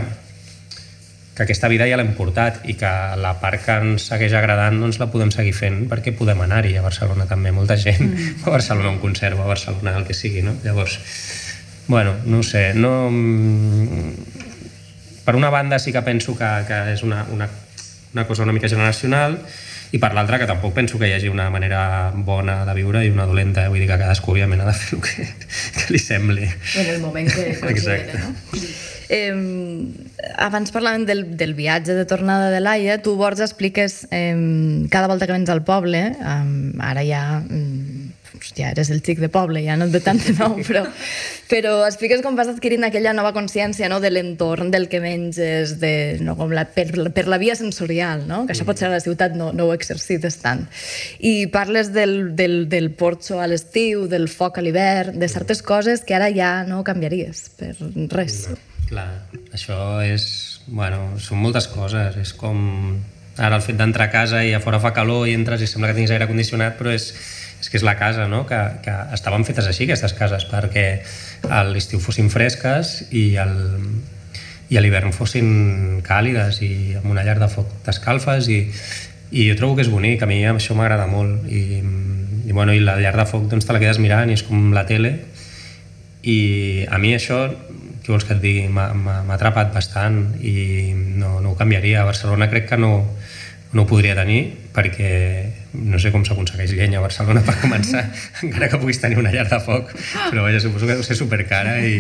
que 1.33 1.45
aquesta 1.45 1.69
vida 1.71 1.87
ja 1.89 1.97
l'hem 1.97 2.13
portat 2.17 2.61
i 2.69 2.75
que 2.77 2.91
la 3.17 3.33
part 3.41 3.63
que 3.65 3.77
ens 3.81 4.05
segueix 4.11 4.35
agradant 4.37 4.77
doncs 4.83 4.99
la 5.01 5.09
podem 5.13 5.33
seguir 5.33 5.55
fent 5.57 5.87
perquè 5.89 6.13
podem 6.17 6.43
anar-hi 6.45 6.75
a 6.77 6.85
Barcelona 6.85 7.25
també. 7.29 7.53
Molta 7.55 7.77
gent 7.79 8.03
mm. 8.05 8.43
a 8.45 8.53
Barcelona 8.53 8.93
un 8.93 9.01
concert 9.01 9.37
o 9.39 9.41
a 9.41 9.49
Barcelona 9.49 9.97
el 9.97 10.05
que 10.05 10.17
sigui, 10.17 10.45
no? 10.45 10.55
Llavors, 10.63 10.99
bueno, 11.87 12.15
no 12.25 12.43
sé, 12.45 12.71
no 12.77 12.93
per 15.23 15.35
una 15.35 15.49
banda 15.49 15.79
sí 15.79 15.91
que 15.91 16.01
penso 16.01 16.37
que, 16.37 16.49
que 16.67 16.79
és 16.93 17.03
una, 17.03 17.25
una 17.31 17.49
una 18.13 18.27
cosa 18.27 18.43
una 18.43 18.53
mica 18.53 18.69
generacional 18.69 19.39
i 19.93 19.99
per 20.01 20.13
l'altra 20.17 20.39
que 20.41 20.47
tampoc 20.49 20.73
penso 20.73 20.97
que 20.97 21.09
hi 21.09 21.13
hagi 21.17 21.29
una 21.29 21.49
manera 21.53 22.11
bona 22.13 22.63
de 22.65 22.73
viure 22.73 23.03
i 23.05 23.11
una 23.13 23.27
dolenta, 23.29 23.67
vull 23.69 23.83
dir 23.83 23.89
que 23.89 23.97
cadascú 24.01 24.33
òbviament 24.33 24.63
ha 24.63 24.71
de 24.71 24.73
fer 24.77 24.97
el 24.97 25.03
que, 25.05 25.27
que 25.77 25.85
li 25.93 26.01
sembli. 26.01 26.49
En 26.81 26.89
el 26.95 26.97
moment 27.01 27.29
que 27.29 27.51
considere, 27.61 28.17
no? 28.17 28.33
Eh, 29.13 29.29
abans 30.41 30.73
parlàvem 30.73 31.05
del, 31.05 31.21
del 31.37 31.53
viatge 31.53 31.93
de 31.93 32.07
tornada 32.09 32.49
de 32.49 32.63
l'Aia, 32.63 32.97
tu, 33.05 33.13
Borja, 33.19 33.45
expliques 33.45 34.07
eh, 34.09 34.33
cada 34.89 35.11
volta 35.11 35.27
que 35.29 35.35
vens 35.35 35.53
al 35.53 35.61
poble, 35.67 36.07
eh, 36.09 36.41
ara 36.81 37.05
ja 37.05 37.23
hòstia, 38.43 38.71
eres 38.73 38.91
el 38.91 39.01
xic 39.03 39.21
de 39.23 39.29
poble, 39.31 39.61
ja 39.63 39.77
no 39.79 39.87
et 39.87 39.93
ve 39.95 40.01
tant 40.03 40.19
de 40.19 40.33
nou, 40.35 40.57
però, 40.67 40.83
però 41.51 41.73
expliques 41.87 42.21
com 42.25 42.35
vas 42.35 42.51
adquirint 42.51 42.83
aquella 42.87 43.13
nova 43.15 43.31
consciència 43.35 43.87
no, 43.91 44.01
de 44.03 44.11
l'entorn, 44.11 44.71
del 44.73 44.89
que 44.91 44.99
menges, 45.03 45.77
de, 45.79 46.19
no, 46.23 46.35
com 46.39 46.51
la, 46.53 46.65
per, 46.75 46.87
per 47.15 47.25
la 47.31 47.39
via 47.41 47.55
sensorial, 47.59 48.25
no? 48.27 48.43
que 48.47 48.55
això 48.55 48.67
potser 48.67 48.89
a 48.89 48.93
la 48.93 49.01
ciutat 49.03 49.37
no, 49.39 49.51
no 49.55 49.69
ho 49.69 49.75
exercites 49.75 50.41
tant. 50.43 50.65
I 51.23 51.47
parles 51.53 51.93
del, 51.95 52.35
del, 52.35 52.67
del 52.69 52.91
porxo 52.99 53.39
a 53.39 53.47
l'estiu, 53.47 54.07
del 54.11 54.27
foc 54.31 54.59
a 54.59 54.65
l'hivern, 54.65 55.17
de 55.19 55.31
certes 55.31 55.63
coses 55.63 56.03
que 56.03 56.17
ara 56.17 56.29
ja 56.35 56.53
no 56.67 56.83
canviaries 56.83 57.47
per 57.59 57.73
res. 58.11 58.43
No, 58.51 58.59
clar, 58.91 59.09
això 59.55 59.79
és... 60.05 60.27
Bueno, 60.63 61.17
són 61.19 61.41
moltes 61.43 61.65
coses, 61.67 62.15
és 62.21 62.29
com 62.39 62.55
ara 63.35 63.57
el 63.57 63.63
fet 63.65 63.75
d'entrar 63.75 64.05
a 64.07 64.11
casa 64.13 64.43
i 64.45 64.53
a 64.55 64.61
fora 64.63 64.79
fa 64.79 64.93
calor 64.95 65.27
i 65.27 65.33
entres 65.35 65.59
i 65.59 65.67
sembla 65.67 65.89
que 65.89 65.97
tinguis 65.97 66.13
aire 66.15 66.27
condicionat, 66.29 66.77
però 66.79 66.93
és, 66.93 67.09
és 67.63 67.69
que 67.71 67.79
és 67.79 67.85
la 67.87 67.95
casa, 67.95 68.27
no? 68.27 68.43
que, 68.43 68.59
que 68.83 68.93
estaven 69.15 69.45
fetes 69.47 69.69
així, 69.69 69.85
aquestes 69.87 70.11
cases, 70.17 70.43
perquè 70.51 70.87
a 71.47 71.61
l'estiu 71.63 72.01
fossin 72.03 72.27
fresques 72.31 72.97
i 73.15 73.37
el, 73.39 73.53
i 74.67 74.75
a 74.75 74.83
l'hivern 74.83 75.15
fossin 75.15 76.01
càlides 76.03 76.59
i 76.65 76.97
amb 76.99 77.07
una 77.13 77.23
llar 77.23 77.37
de 77.39 77.47
foc 77.47 77.71
t'escalfes 77.85 78.49
i, 78.51 78.59
i 79.31 79.47
jo 79.47 79.55
trobo 79.59 79.77
que 79.77 79.85
és 79.85 79.91
bonic, 79.91 80.25
a 80.25 80.27
mi 80.27 80.41
això 80.43 80.75
m'agrada 80.75 81.07
molt. 81.07 81.47
I, 81.47 81.79
i, 82.43 82.51
bueno, 82.51 82.75
i 82.75 82.83
la 82.83 82.97
llar 82.99 83.15
de 83.15 83.27
foc 83.29 83.47
doncs 83.47 83.69
te 83.69 83.75
la 83.75 83.79
quedes 83.79 84.01
mirant 84.03 84.29
i 84.29 84.35
és 84.35 84.43
com 84.43 84.73
la 84.75 84.83
tele. 84.89 85.15
I 86.27 86.39
a 86.91 86.99
mi 86.99 87.15
això 87.15 87.45
què 88.03 88.11
vols 88.11 88.27
que 88.27 88.35
et 88.35 88.43
digui, 88.43 88.67
m'ha 88.67 89.23
atrapat 89.31 89.71
bastant 89.71 90.19
i 90.43 90.91
no, 90.91 91.37
no 91.39 91.53
ho 91.53 91.55
canviaria. 91.55 92.01
A 92.01 92.09
Barcelona 92.11 92.49
crec 92.51 92.67
que 92.73 92.79
no, 92.83 92.97
no 93.73 93.83
ho 93.83 93.89
podria 93.89 94.15
tenir 94.17 94.41
perquè 94.73 95.09
no 95.73 95.97
sé 96.01 96.11
com 96.13 96.23
s'aconsegueix 96.25 96.73
llenya 96.77 96.99
a 96.99 97.03
Barcelona 97.03 97.41
per 97.45 97.55
començar, 97.61 98.03
encara 98.45 98.69
que 98.69 98.79
puguis 98.81 99.01
tenir 99.01 99.17
una 99.21 99.33
llar 99.33 99.47
de 99.49 99.59
foc, 99.63 99.91
però 100.29 100.45
vaja, 100.45 100.61
suposo 100.61 100.89
que 100.89 100.97
deu 100.99 101.05
ser 101.05 101.17
supercara 101.17 101.79
i, 101.81 101.99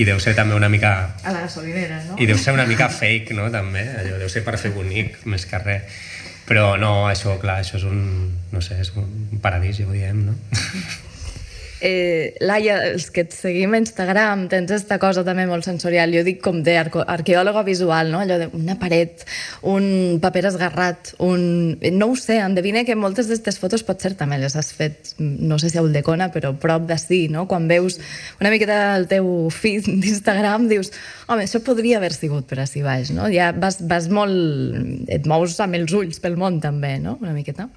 i 0.00 0.08
deu 0.08 0.20
ser 0.20 0.34
també 0.38 0.56
una 0.56 0.70
mica... 0.72 0.94
A 1.22 1.34
la 1.36 1.44
gasolinera, 1.44 2.00
no? 2.08 2.18
I 2.18 2.28
deu 2.28 2.40
ser 2.40 2.56
una 2.56 2.66
mica 2.68 2.88
fake, 2.92 3.36
no?, 3.36 3.50
també, 3.52 3.84
allò 4.00 4.18
deu 4.22 4.32
ser 4.32 4.44
per 4.46 4.56
fer 4.60 4.72
bonic, 4.74 5.20
més 5.28 5.44
que 5.48 5.60
res. 5.60 6.02
Però 6.44 6.74
no, 6.76 7.06
això, 7.08 7.38
clar, 7.40 7.62
això 7.62 7.78
és 7.78 7.86
un, 7.88 8.00
no 8.52 8.60
sé, 8.64 8.76
és 8.80 8.92
un 9.00 9.40
paradís, 9.40 9.80
ja 9.80 9.88
ho 9.88 9.96
diem, 9.96 10.26
no? 10.28 10.36
eh, 11.84 12.34
Laia, 12.40 12.78
els 12.88 13.10
que 13.12 13.26
et 13.26 13.34
seguim 13.36 13.74
a 13.76 13.80
Instagram, 13.82 14.46
tens 14.48 14.72
aquesta 14.72 14.96
cosa 15.02 15.24
també 15.26 15.44
molt 15.46 15.66
sensorial, 15.66 16.14
jo 16.16 16.22
dic 16.24 16.40
com 16.44 16.62
d'arqueòloga 16.64 17.64
visual, 17.66 18.08
no? 18.14 18.22
allò 18.24 18.38
d'una 18.40 18.78
paret, 18.80 19.26
un 19.68 20.16
paper 20.22 20.46
esgarrat, 20.50 21.12
un... 21.24 21.76
no 21.92 22.08
ho 22.10 22.16
sé, 22.16 22.38
endevine 22.40 22.86
que 22.88 22.96
moltes 22.96 23.28
d'aquestes 23.28 23.60
fotos 23.60 23.84
potser 23.84 24.14
també 24.16 24.40
les 24.40 24.56
has 24.56 24.72
fet, 24.72 25.12
no 25.20 25.60
sé 25.60 25.70
si 25.70 25.78
a 25.78 25.84
Uldecona, 25.84 26.30
però 26.32 26.54
prop 26.56 26.88
d'ací, 26.88 27.26
no? 27.28 27.44
Quan 27.50 27.68
veus 27.68 28.00
una 28.40 28.52
miqueta 28.54 28.96
el 28.96 29.04
teu 29.10 29.28
feed 29.52 29.90
d'Instagram, 29.92 30.70
dius, 30.72 30.94
home, 31.28 31.44
això 31.44 31.60
podria 31.64 32.00
haver 32.00 32.14
sigut 32.16 32.48
per 32.48 32.62
ací 32.64 32.82
baix, 32.86 33.12
no? 33.12 33.28
Ja 33.28 33.52
vas, 33.52 33.82
vas 33.84 34.08
molt... 34.08 35.04
et 35.12 35.28
mous 35.28 35.60
amb 35.60 35.76
els 35.76 35.92
ulls 35.92 36.24
pel 36.24 36.40
món 36.40 36.62
també, 36.64 36.96
no? 37.02 37.18
Una 37.20 37.36
miqueta. 37.36 37.68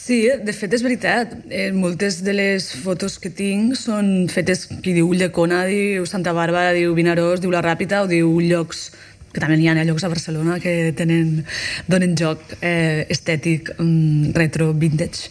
Sí, 0.00 0.22
de 0.32 0.52
fet 0.56 0.72
és 0.72 0.82
veritat. 0.82 1.34
Eh, 1.52 1.70
moltes 1.76 2.22
de 2.24 2.32
les 2.32 2.70
fotos 2.82 3.18
que 3.20 3.28
tinc 3.30 3.76
són 3.76 4.30
fetes, 4.32 4.64
qui 4.80 4.94
diu 4.96 5.10
Ulldecona, 5.10 5.66
diu 5.68 6.06
Santa 6.08 6.32
Bàrbara, 6.36 6.72
diu 6.72 6.94
Vinaròs, 6.96 7.42
diu 7.42 7.52
La 7.52 7.60
Ràpita 7.64 8.00
o 8.06 8.08
diu 8.08 8.32
llocs 8.40 8.88
que 9.30 9.42
també 9.42 9.58
hi 9.60 9.68
ha 9.68 9.84
llocs 9.84 10.02
a 10.02 10.10
Barcelona 10.10 10.56
que 10.58 10.92
tenen, 10.96 11.44
donen 11.86 12.16
joc 12.18 12.40
eh, 12.60 13.04
estètic, 13.12 13.74
um, 13.78 14.32
retro, 14.34 14.72
vintage. 14.72 15.28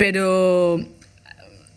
Però 0.00 0.80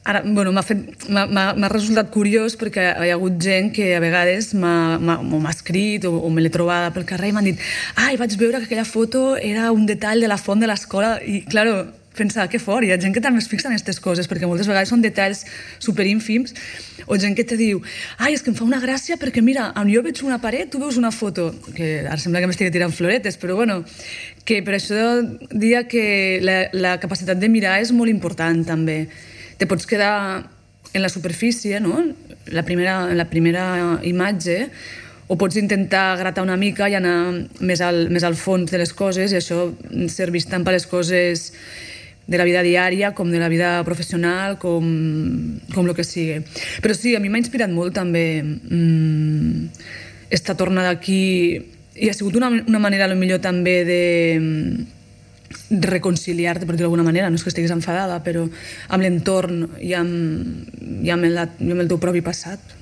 Ara, 0.04 0.20
bueno, 0.26 0.52
m'ha 0.52 1.70
resultat 1.72 2.10
curiós 2.12 2.58
perquè 2.60 2.90
hi 3.06 3.12
ha 3.14 3.16
hagut 3.16 3.38
gent 3.40 3.70
que 3.72 3.94
a 3.96 4.02
vegades 4.04 4.50
m'ha 4.52 5.20
escrit 5.48 6.04
o, 6.10 6.18
o 6.20 6.30
me 6.30 6.44
l'he 6.44 6.52
trobada 6.52 6.90
pel 6.92 7.06
carrer 7.08 7.30
i 7.32 7.36
m'han 7.38 7.48
dit 7.48 7.62
ai, 7.96 8.18
vaig 8.20 8.36
veure 8.36 8.60
que 8.60 8.68
aquella 8.68 8.84
foto 8.84 9.38
era 9.38 9.72
un 9.72 9.86
detall 9.88 10.20
de 10.20 10.28
la 10.28 10.36
font 10.36 10.60
de 10.60 10.68
l'escola 10.68 11.14
i, 11.24 11.46
claro, 11.48 11.86
pensar 12.18 12.48
que 12.50 12.60
fort, 12.62 12.86
hi 12.86 12.94
ha 12.94 13.00
gent 13.02 13.14
que 13.16 13.22
també 13.24 13.42
es 13.42 13.50
fixa 13.50 13.68
en 13.70 13.76
aquestes 13.76 14.00
coses, 14.04 14.30
perquè 14.30 14.48
moltes 14.50 14.70
vegades 14.70 14.92
són 14.94 15.04
detalls 15.04 15.44
superínfims, 15.84 16.56
o 17.08 17.18
gent 17.20 17.36
que 17.38 17.46
te 17.48 17.58
diu, 17.60 17.82
ai, 18.18 18.34
és 18.36 18.44
que 18.46 18.52
em 18.54 18.58
fa 18.58 18.66
una 18.68 18.82
gràcia 18.84 19.18
perquè 19.22 19.44
mira, 19.46 19.72
on 19.80 19.92
jo 19.92 20.04
veig 20.06 20.24
una 20.24 20.40
paret, 20.44 20.72
tu 20.72 20.82
veus 20.82 20.98
una 21.02 21.12
foto, 21.12 21.50
que 21.76 22.04
ara 22.06 22.20
sembla 22.22 22.44
que 22.44 22.50
m'estigui 22.52 22.74
tirant 22.74 22.94
floretes, 22.94 23.38
però 23.42 23.58
bueno, 23.60 23.82
que 24.46 24.62
per 24.66 24.78
això 24.78 25.22
dia 25.52 25.86
que 25.90 26.40
la, 26.44 26.58
la 26.74 26.98
capacitat 27.02 27.40
de 27.42 27.50
mirar 27.50 27.80
és 27.84 27.94
molt 27.96 28.12
important 28.14 28.64
també. 28.68 29.06
Te 29.58 29.70
pots 29.70 29.88
quedar 29.90 30.16
en 30.94 31.02
la 31.02 31.10
superfície, 31.10 31.80
no? 31.80 32.02
La 32.54 32.64
primera, 32.64 33.14
la 33.16 33.26
primera 33.30 34.00
imatge, 34.06 34.68
o 35.28 35.38
pots 35.40 35.56
intentar 35.58 36.18
gratar 36.20 36.44
una 36.44 36.58
mica 36.60 36.90
i 36.92 36.98
anar 36.98 37.16
més 37.64 37.82
al, 37.82 38.08
més 38.14 38.26
al 38.28 38.36
fons 38.38 38.70
de 38.70 38.82
les 38.82 38.92
coses 38.94 39.32
i 39.32 39.40
això 39.40 39.70
serveix 40.12 40.50
tant 40.52 40.66
per 40.68 40.76
les 40.76 40.86
coses 40.90 41.52
de 42.28 42.40
la 42.40 42.46
vida 42.48 42.64
diària 42.64 43.12
com 43.14 43.32
de 43.32 43.40
la 43.42 43.50
vida 43.52 43.76
professional, 43.84 44.58
com, 44.60 44.88
com 45.74 45.88
el 45.88 45.96
que 45.98 46.06
sigui. 46.08 46.40
Però 46.84 46.96
sí, 46.96 47.16
a 47.16 47.22
mi 47.24 47.30
m'ha 47.30 47.42
inspirat 47.42 47.72
molt 47.74 47.96
també 47.98 48.26
mmm, 48.44 49.70
esta 50.34 50.56
tornada 50.58 50.94
aquí 50.96 51.24
i 51.94 52.10
ha 52.10 52.14
sigut 52.14 52.36
una, 52.36 52.50
una 52.50 52.80
manera, 52.82 53.08
millor, 53.14 53.42
també 53.44 53.84
de, 53.86 54.04
de 55.70 55.88
reconciliar-te, 55.88 56.66
per 56.66 56.76
dir 56.76 56.86
d'alguna 56.86 57.06
manera, 57.06 57.30
no 57.30 57.38
és 57.38 57.44
que 57.46 57.52
estiguis 57.54 57.74
enfadada, 57.76 58.18
però 58.26 58.48
amb 58.48 59.06
l'entorn 59.06 59.68
i, 59.80 59.94
amb, 59.98 60.72
i 61.06 61.14
amb, 61.14 61.28
el, 61.30 61.38
i 61.38 61.76
amb 61.76 61.86
el 61.86 61.92
teu 61.92 62.02
propi 62.02 62.24
passat. 62.26 62.74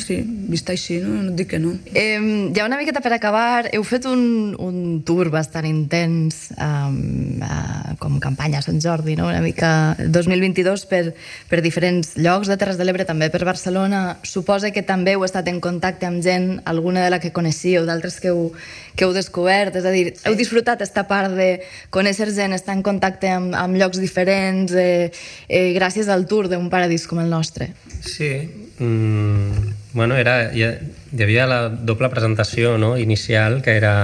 Sí, 0.00 0.16
vist 0.50 0.70
així, 0.72 0.96
no? 1.02 1.12
no 1.22 1.30
et 1.30 1.36
dic 1.38 1.50
que 1.52 1.58
no. 1.62 1.74
Eh, 1.94 2.50
ja 2.56 2.64
una 2.66 2.78
miqueta 2.80 3.02
per 3.04 3.12
acabar, 3.14 3.68
heu 3.74 3.84
fet 3.86 4.06
un, 4.08 4.56
un 4.58 4.78
tour 5.06 5.28
bastant 5.30 5.66
intens 5.68 6.48
um, 6.56 7.42
uh, 7.44 7.92
com 8.00 8.18
campanya 8.22 8.58
a 8.58 8.64
Sant 8.64 8.80
Jordi, 8.82 9.14
no? 9.18 9.28
una 9.30 9.42
mica 9.44 9.94
2022 10.00 10.86
per, 10.90 11.02
per 11.50 11.60
diferents 11.62 12.14
llocs 12.18 12.50
de 12.50 12.56
Terres 12.60 12.80
de 12.80 12.86
l'Ebre, 12.88 13.06
també 13.06 13.30
per 13.30 13.44
Barcelona. 13.46 14.16
Suposa 14.26 14.72
que 14.74 14.82
també 14.86 15.14
heu 15.14 15.26
estat 15.26 15.50
en 15.52 15.60
contacte 15.62 16.08
amb 16.08 16.24
gent, 16.24 16.48
alguna 16.70 17.04
de 17.04 17.12
la 17.14 17.20
que 17.22 17.32
coneixíeu, 17.36 17.84
d'altres 17.86 18.18
que, 18.22 18.32
heu, 18.32 18.50
que 18.96 19.06
heu 19.06 19.14
descobert, 19.16 19.76
és 19.78 19.86
a 19.86 19.94
dir, 19.94 20.14
heu 20.26 20.38
disfrutat 20.38 20.82
esta 20.86 21.06
part 21.10 21.36
de 21.36 21.50
conèixer 21.94 22.30
gent, 22.34 22.56
estar 22.56 22.74
en 22.78 22.82
contacte 22.86 23.30
amb, 23.30 23.54
amb 23.54 23.78
llocs 23.78 24.00
diferents, 24.00 24.74
eh, 24.74 25.12
eh, 25.46 25.70
gràcies 25.76 26.08
al 26.08 26.26
tour 26.30 26.48
d'un 26.50 26.70
paradís 26.72 27.06
com 27.10 27.20
el 27.22 27.30
nostre. 27.30 27.72
Sí, 28.00 28.32
Mm, 28.80 29.74
bueno, 29.92 30.16
era, 30.16 30.50
hi, 30.56 30.64
hi 30.64 31.22
havia 31.22 31.46
la 31.46 31.68
doble 31.68 32.08
presentació 32.10 32.78
no? 32.78 32.96
inicial, 32.98 33.60
que 33.62 33.76
era... 33.76 33.94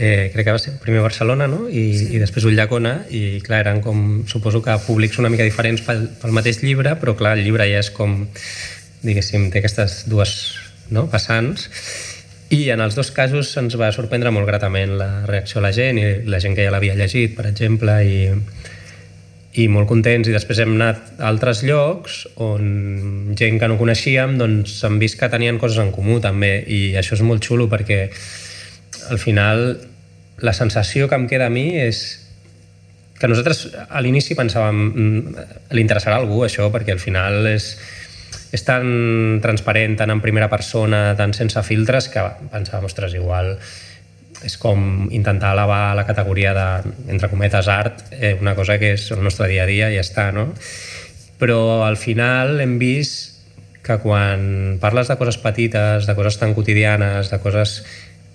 Eh, 0.00 0.30
crec 0.32 0.46
que 0.46 0.52
va 0.54 0.60
ser 0.62 0.76
primer 0.80 1.02
Barcelona 1.04 1.44
no? 1.50 1.66
I, 1.68 1.82
sí. 1.98 2.06
i 2.14 2.20
després 2.22 2.46
Ullacona 2.48 2.92
i 3.12 3.42
clar, 3.44 3.58
eren 3.66 3.82
com, 3.84 4.22
suposo 4.30 4.62
que 4.64 4.76
públics 4.86 5.18
una 5.20 5.28
mica 5.28 5.44
diferents 5.44 5.82
pel, 5.84 6.06
pel 6.22 6.32
mateix 6.32 6.62
llibre 6.62 6.94
però 7.02 7.12
clar, 7.18 7.34
el 7.36 7.42
llibre 7.44 7.66
ja 7.68 7.82
és 7.82 7.90
com 7.92 8.22
diguéssim, 9.02 9.50
té 9.52 9.60
aquestes 9.60 10.04
dues 10.08 10.32
no? 10.94 11.04
vessants 11.10 11.66
i 12.54 12.62
en 12.74 12.80
els 12.82 12.96
dos 12.98 13.12
casos 13.14 13.50
ens 13.60 13.76
va 13.78 13.92
sorprendre 13.94 14.32
molt 14.34 14.48
gratament 14.48 14.96
la 14.98 15.10
reacció 15.28 15.60
de 15.60 15.66
la 15.68 15.74
gent 15.74 16.00
i 16.00 16.06
la 16.26 16.40
gent 16.42 16.56
que 16.56 16.64
ja 16.66 16.72
l'havia 16.74 16.96
llegit, 16.98 17.36
per 17.36 17.46
exemple, 17.50 17.94
i, 18.02 18.24
i 19.58 19.66
molt 19.68 19.88
contents. 19.90 20.28
I 20.28 20.34
després 20.34 20.60
hem 20.62 20.76
anat 20.76 21.18
a 21.18 21.26
altres 21.30 21.64
llocs 21.66 22.22
on 22.42 23.34
gent 23.38 23.58
que 23.58 23.68
no 23.70 23.78
coneixíem 23.80 24.36
doncs 24.38 24.76
hem 24.86 25.00
vist 25.02 25.18
que 25.18 25.30
tenien 25.32 25.58
coses 25.58 25.80
en 25.82 25.90
comú 25.94 26.20
també. 26.22 26.60
I 26.66 26.96
això 27.00 27.16
és 27.18 27.24
molt 27.26 27.44
xulo 27.46 27.66
perquè 27.70 28.04
al 29.10 29.18
final 29.18 29.72
la 30.40 30.54
sensació 30.56 31.08
que 31.08 31.18
em 31.18 31.26
queda 31.28 31.50
a 31.50 31.52
mi 31.52 31.68
és 31.80 32.20
que 33.20 33.28
nosaltres 33.28 33.66
a 33.90 34.00
l'inici 34.00 34.36
pensàvem 34.38 34.78
mm, 34.88 35.48
li 35.76 35.82
interessarà 35.84 36.16
algú 36.16 36.44
això? 36.46 36.70
Perquè 36.72 36.94
al 36.94 37.02
final 37.02 37.44
és, 37.50 37.74
és 38.54 38.64
tan 38.64 39.40
transparent, 39.44 39.98
tan 40.00 40.14
en 40.14 40.22
primera 40.24 40.48
persona, 40.48 41.10
tan 41.18 41.34
sense 41.36 41.60
filtres 41.66 42.08
que 42.08 42.24
pensàvem, 42.54 42.88
ostres, 42.88 43.18
igual 43.18 43.56
és 44.46 44.56
com 44.60 45.08
intentar 45.12 45.52
elevar 45.54 45.94
la 45.98 46.06
categoria 46.08 46.54
de, 46.56 46.92
entre 47.12 47.30
cometes, 47.32 47.68
art, 47.68 48.06
eh, 48.12 48.36
una 48.40 48.54
cosa 48.56 48.78
que 48.80 48.94
és 48.96 49.08
el 49.12 49.22
nostre 49.24 49.48
dia 49.50 49.64
a 49.64 49.70
dia 49.70 49.90
i 49.90 49.98
ja 49.98 50.04
està, 50.04 50.30
no? 50.32 50.50
Però 51.40 51.82
al 51.86 51.96
final 52.00 52.60
hem 52.60 52.78
vist 52.80 53.40
que 53.82 53.96
quan 54.02 54.78
parles 54.80 55.08
de 55.08 55.16
coses 55.16 55.40
petites, 55.40 56.06
de 56.06 56.14
coses 56.14 56.38
tan 56.38 56.54
quotidianes, 56.54 57.30
de 57.32 57.40
coses 57.40 57.80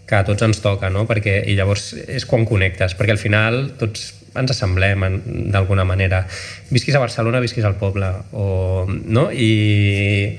que 0.06 0.18
a 0.18 0.26
tots 0.26 0.46
ens 0.46 0.62
toca, 0.62 0.89
no? 0.94 1.06
Perquè, 1.10 1.39
I 1.50 1.56
llavors 1.58 1.91
és 1.94 2.26
quan 2.30 2.46
connectes, 2.46 2.98
perquè 2.98 3.15
al 3.15 3.22
final 3.22 3.62
tots 3.80 4.12
ens 4.36 4.52
assemblem 4.52 5.06
d'alguna 5.54 5.86
manera. 5.88 6.26
Visquis 6.70 6.98
a 6.98 7.02
Barcelona, 7.02 7.41
visquis 7.41 7.65
al 7.65 7.78
poble, 7.80 8.12
o, 8.34 8.86
no? 8.89 9.30
I, 9.32 10.38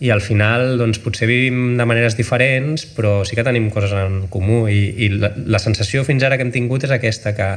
i 0.00 0.10
al 0.12 0.20
final 0.20 0.76
doncs, 0.76 1.00
potser 1.00 1.28
vivim 1.28 1.76
de 1.78 1.86
maneres 1.88 2.16
diferents, 2.18 2.84
però 2.96 3.22
sí 3.24 3.36
que 3.36 3.44
tenim 3.46 3.70
coses 3.72 3.94
en 3.96 4.26
comú 4.32 4.66
i, 4.68 4.82
i 5.06 5.08
la, 5.14 5.32
la 5.48 5.60
sensació 5.62 6.04
fins 6.04 6.26
ara 6.26 6.36
que 6.36 6.44
hem 6.44 6.52
tingut 6.52 6.84
és 6.84 6.92
aquesta, 6.92 7.32
que, 7.36 7.48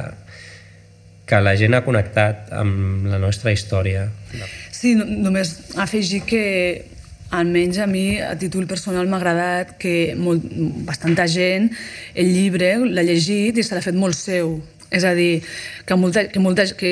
que 1.28 1.42
la 1.44 1.52
gent 1.60 1.76
ha 1.76 1.84
connectat 1.84 2.48
amb 2.56 3.10
la 3.12 3.20
nostra 3.20 3.52
història. 3.52 4.08
Sí, 4.72 4.94
no, 4.96 5.04
només 5.28 5.52
afegir 5.76 6.24
que 6.24 6.44
almenys 7.30 7.78
a 7.78 7.86
mi, 7.86 8.18
a 8.18 8.32
títol 8.40 8.66
personal, 8.66 9.06
m'ha 9.06 9.20
agradat 9.20 9.76
que 9.78 10.16
molt, 10.18 10.48
bastanta 10.88 11.28
gent 11.30 11.68
el 12.18 12.32
llibre 12.32 12.72
l'ha 12.80 13.04
llegit 13.06 13.60
i 13.60 13.66
se 13.66 13.76
l'ha 13.76 13.84
fet 13.84 13.98
molt 13.98 14.18
seu. 14.18 14.56
És 14.90 15.04
a 15.06 15.12
dir, 15.14 15.44
que, 15.86 15.94
molta, 15.94 16.24
que, 16.26 16.40
molta, 16.42 16.64
que 16.74 16.90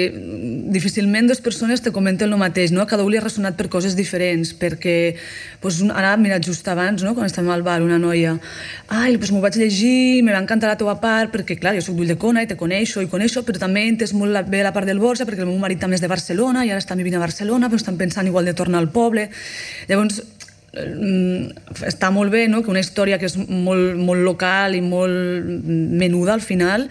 difícilment 0.71 1.27
dues 1.27 1.41
persones 1.43 1.83
te 1.83 1.91
comenten 1.91 2.31
el 2.31 2.39
mateix, 2.39 2.71
no? 2.71 2.85
Cada 2.87 3.03
un 3.03 3.11
li 3.11 3.19
ha 3.19 3.25
ressonat 3.25 3.57
per 3.59 3.67
coses 3.73 3.97
diferents, 3.99 4.53
perquè 4.55 5.17
pues, 5.59 5.81
ara, 5.91 6.13
mira, 6.17 6.39
just 6.39 6.69
abans, 6.71 7.03
no? 7.03 7.17
quan 7.19 7.27
estàvem 7.27 7.51
al 7.51 7.67
bar, 7.67 7.81
una 7.83 7.99
noia, 7.99 8.37
ai, 8.95 9.17
pues, 9.19 9.35
m'ho 9.35 9.43
vaig 9.43 9.59
llegir, 9.59 10.23
me 10.23 10.31
va 10.31 10.39
encantar 10.45 10.71
la 10.71 10.79
teva 10.79 10.95
part, 11.03 11.35
perquè, 11.35 11.59
clar, 11.59 11.75
jo 11.75 11.83
soc 11.89 11.99
d'Ulldecona 11.99 12.47
i 12.47 12.51
te 12.51 12.55
coneixo 12.61 13.03
i 13.03 13.11
coneixo, 13.11 13.43
però 13.43 13.67
també 13.67 13.83
he 13.83 13.91
entès 13.97 14.15
molt 14.15 14.31
la, 14.31 14.47
bé 14.47 14.63
la 14.63 14.75
part 14.77 14.87
del 14.87 15.03
Borja, 15.03 15.27
perquè 15.27 15.43
el 15.43 15.51
meu 15.51 15.59
marit 15.59 15.83
també 15.83 15.99
és 15.99 16.07
de 16.07 16.15
Barcelona 16.15 16.63
i 16.63 16.71
ara 16.71 16.79
estan 16.79 17.03
vivint 17.03 17.19
a 17.19 17.27
Barcelona, 17.27 17.67
però 17.67 17.83
estan 17.83 17.99
pensant 17.99 18.31
igual 18.31 18.47
de 18.47 18.55
tornar 18.55 18.79
al 18.79 18.93
poble. 18.95 19.27
Llavors, 19.91 20.23
mm, 20.71 21.83
està 21.91 22.15
molt 22.15 22.31
bé 22.31 22.47
no? 22.47 22.63
que 22.63 22.71
una 22.71 22.87
història 22.87 23.19
que 23.19 23.27
és 23.27 23.35
molt, 23.43 23.99
molt 23.99 24.23
local 24.23 24.79
i 24.79 24.85
molt 24.87 25.67
menuda 25.67 26.39
al 26.39 26.47
final 26.47 26.87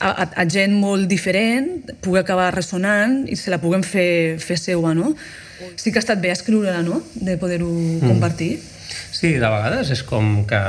a, 0.00 0.28
a, 0.28 0.44
gent 0.50 0.74
molt 0.78 1.08
diferent 1.10 1.92
pugui 2.04 2.20
acabar 2.20 2.50
ressonant 2.54 3.24
i 3.28 3.36
se 3.36 3.52
la 3.52 3.60
puguem 3.62 3.84
fer, 3.86 4.38
fer 4.42 4.58
seua, 4.60 4.94
no? 4.94 5.14
Sí 5.78 5.90
que 5.90 5.98
ha 5.98 6.04
estat 6.04 6.20
bé 6.22 6.30
escriure-la, 6.30 6.82
no?, 6.86 7.02
de 7.14 7.34
poder-ho 7.40 7.68
mm. 7.68 8.06
compartir. 8.06 8.52
Sí, 9.12 9.34
de 9.34 9.48
vegades 9.50 9.90
és 9.94 10.04
com 10.06 10.44
que 10.48 10.60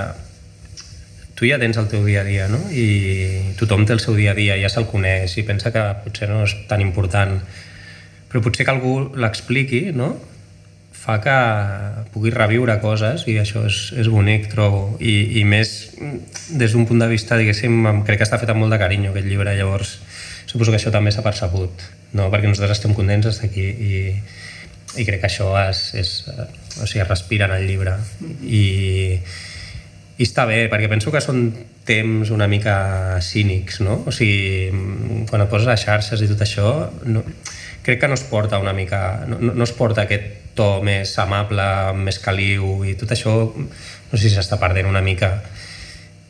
tu 1.40 1.48
ja 1.48 1.60
tens 1.62 1.78
el 1.80 1.88
teu 1.88 2.04
dia 2.04 2.24
a 2.24 2.28
dia, 2.28 2.50
no? 2.52 2.60
I 2.74 3.56
tothom 3.60 3.86
té 3.88 3.96
el 3.96 4.02
seu 4.04 4.18
dia 4.18 4.34
a 4.34 4.38
dia, 4.38 4.58
ja 4.60 4.72
se'l 4.72 4.90
coneix 4.90 5.38
i 5.40 5.46
pensa 5.48 5.72
que 5.72 5.86
potser 6.04 6.28
no 6.32 6.42
és 6.44 6.56
tan 6.68 6.84
important. 6.84 7.38
Però 8.30 8.42
potser 8.44 8.66
que 8.68 8.74
algú 8.74 8.96
l'expliqui, 9.16 9.90
no? 9.96 10.18
Fa 11.10 11.18
que 11.24 11.38
pugui 12.14 12.32
reviure 12.34 12.78
coses 12.84 13.26
i 13.30 13.38
això 13.42 13.66
és, 13.68 13.80
és 13.98 14.10
bonic, 14.12 14.50
trobo. 14.54 14.98
I, 15.02 15.42
i 15.42 15.46
més 15.48 15.74
des 16.50 16.76
d'un 16.76 16.86
punt 16.90 17.02
de 17.02 17.10
vista, 17.10 17.38
diguéssim, 17.40 17.82
crec 18.06 18.22
que 18.22 18.28
està 18.28 18.40
fet 18.42 18.52
amb 18.54 18.62
molt 18.64 18.76
de 18.76 18.82
carinyo 18.82 19.14
aquest 19.14 19.30
llibre, 19.30 19.56
llavors 19.58 19.98
suposo 20.50 20.74
que 20.74 20.80
això 20.80 20.94
també 20.94 21.14
s'ha 21.14 21.26
percebut, 21.26 21.84
no? 22.18 22.30
perquè 22.34 22.50
nosaltres 22.50 22.80
estem 22.80 22.96
contents 22.98 23.28
d'estar 23.28 23.50
aquí 23.52 23.66
i, 23.70 24.00
i 24.98 25.06
crec 25.06 25.22
que 25.22 25.30
això 25.30 25.52
és, 25.62 25.84
és, 26.00 26.14
o 26.30 26.88
sigui, 26.90 27.04
es 27.04 27.10
respira 27.10 27.50
en 27.50 27.54
el 27.60 27.68
llibre. 27.70 27.94
I, 28.42 28.64
i 30.20 30.26
està 30.26 30.48
bé, 30.50 30.64
perquè 30.72 30.90
penso 30.92 31.14
que 31.14 31.22
són 31.22 31.52
temps 31.86 32.34
una 32.34 32.50
mica 32.50 32.76
cínics, 33.24 33.80
no? 33.86 34.02
O 34.10 34.14
sigui, 34.14 34.74
quan 35.30 35.46
et 35.46 35.54
poses 35.54 35.70
a 35.70 35.78
xarxes 35.80 36.26
i 36.26 36.30
tot 36.34 36.42
això, 36.46 36.74
no, 37.06 37.24
crec 37.86 38.02
que 38.02 38.10
no 38.10 38.18
es 38.18 38.26
porta 38.30 38.60
una 38.62 38.74
mica... 38.74 39.28
No, 39.30 39.40
no 39.54 39.66
es 39.66 39.74
porta 39.78 40.08
aquest 40.10 40.39
to 40.60 40.68
més 40.84 41.16
amable, 41.24 41.66
més 41.96 42.20
caliu 42.20 42.84
i 42.88 42.98
tot 43.00 43.16
això 43.16 43.36
no 43.56 44.18
sé 44.18 44.28
si 44.28 44.36
s'està 44.36 44.60
perdent 44.60 44.90
una 44.90 45.04
mica 45.06 45.38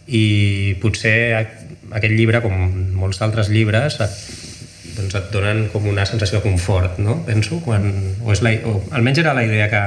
i 0.09 0.75
potser 0.81 1.17
aquest 1.37 2.13
llibre, 2.13 2.41
com 2.41 2.53
molts 2.97 3.21
altres 3.25 3.49
llibres, 3.53 3.99
et, 4.01 4.93
doncs 4.97 5.17
et 5.19 5.27
donen 5.33 5.67
com 5.73 5.85
una 5.89 6.05
sensació 6.09 6.39
de 6.39 6.47
confort, 6.49 6.97
no? 7.01 7.19
Penso, 7.27 7.59
quan, 7.65 7.89
o, 8.23 8.31
és 8.33 8.41
la, 8.45 8.55
o 8.65 8.79
almenys 8.97 9.21
era 9.21 9.35
la 9.37 9.45
idea 9.45 9.69
que, 9.71 9.83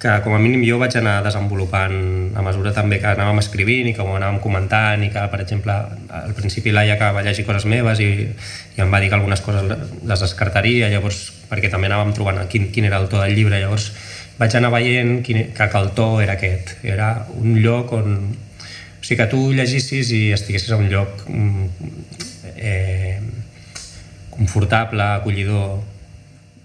que 0.00 0.20
com 0.24 0.32
a 0.32 0.38
mínim 0.40 0.62
jo 0.64 0.78
vaig 0.80 0.94
anar 0.96 1.18
desenvolupant 1.20 2.32
a 2.32 2.42
mesura 2.42 2.72
també 2.72 2.96
que 3.02 3.10
anàvem 3.10 3.42
escrivint 3.42 3.90
i 3.90 3.92
que 3.92 4.00
ho 4.00 4.14
anàvem 4.16 4.38
comentant 4.40 5.02
i 5.04 5.10
que, 5.12 5.24
per 5.28 5.42
exemple, 5.44 5.74
al 6.20 6.32
principi 6.38 6.72
l'Aia 6.72 6.96
que 6.96 7.10
va 7.12 7.24
llegir 7.26 7.44
coses 7.44 7.66
meves 7.68 8.00
i, 8.00 8.08
i 8.24 8.80
em 8.80 8.88
va 8.88 9.00
dir 9.02 9.10
que 9.12 9.18
algunes 9.18 9.44
coses 9.44 9.68
les 9.68 10.24
descartaria, 10.24 10.88
llavors 10.88 11.20
perquè 11.50 11.68
també 11.68 11.90
anàvem 11.90 12.14
trobant 12.16 12.40
quin, 12.48 12.70
quin 12.72 12.88
era 12.88 13.02
el 13.02 13.10
to 13.12 13.20
del 13.20 13.36
llibre, 13.36 13.60
llavors 13.60 13.90
vaig 14.40 14.56
anar 14.56 14.72
veient 14.72 15.20
quin, 15.26 15.42
que, 15.52 15.68
que 15.68 15.84
el 15.84 15.92
to 15.92 16.08
era 16.24 16.38
aquest, 16.38 16.78
era 16.82 17.12
un 17.36 17.60
lloc 17.60 17.92
on... 17.92 18.16
O 19.00 19.04
sigui, 19.04 19.16
que 19.20 19.28
tu 19.32 19.38
llegissis 19.56 20.10
i 20.12 20.26
estiguessis 20.32 20.72
a 20.72 20.80
un 20.80 20.88
lloc 20.92 21.22
mm, 21.28 21.68
eh, 22.56 23.20
confortable, 24.32 25.02
acollidor, 25.20 25.80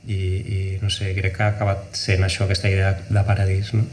i, 0.07 0.17
i 0.17 0.57
no 0.81 0.89
sé, 0.93 1.11
crec 1.17 1.37
que 1.37 1.45
ha 1.45 1.53
acabat 1.55 1.95
sent 1.97 2.25
això, 2.25 2.45
aquesta 2.45 2.69
idea 2.71 2.95
de 3.09 3.23
paradís, 3.27 3.73
no? 3.73 3.85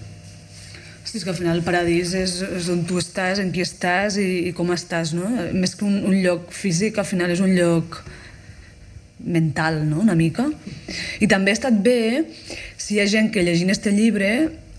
Sí, 1.04 1.18
és 1.18 1.24
que 1.24 1.32
al 1.32 1.36
final 1.36 1.58
el 1.58 1.64
paradís 1.66 2.14
és, 2.16 2.38
és 2.46 2.68
on 2.72 2.84
tu 2.88 3.00
estàs, 3.00 3.40
en 3.42 3.50
qui 3.52 3.64
estàs 3.64 4.16
i, 4.20 4.48
i 4.48 4.52
com 4.56 4.70
estàs, 4.72 5.12
no? 5.16 5.28
Més 5.52 5.74
que 5.76 5.84
un, 5.88 5.98
un 6.08 6.16
lloc 6.24 6.52
físic, 6.56 7.00
al 7.00 7.08
final 7.08 7.32
és 7.34 7.42
un 7.44 7.52
lloc 7.56 7.98
mental, 9.22 9.82
no?, 9.88 10.00
una 10.02 10.16
mica. 10.18 10.48
I 11.22 11.28
també 11.30 11.52
ha 11.52 11.58
estat 11.58 11.78
bé 11.84 12.24
si 12.76 12.96
hi 12.96 13.02
ha 13.02 13.08
gent 13.10 13.30
que 13.34 13.44
llegint 13.44 13.70
este 13.72 13.92
llibre 13.94 14.32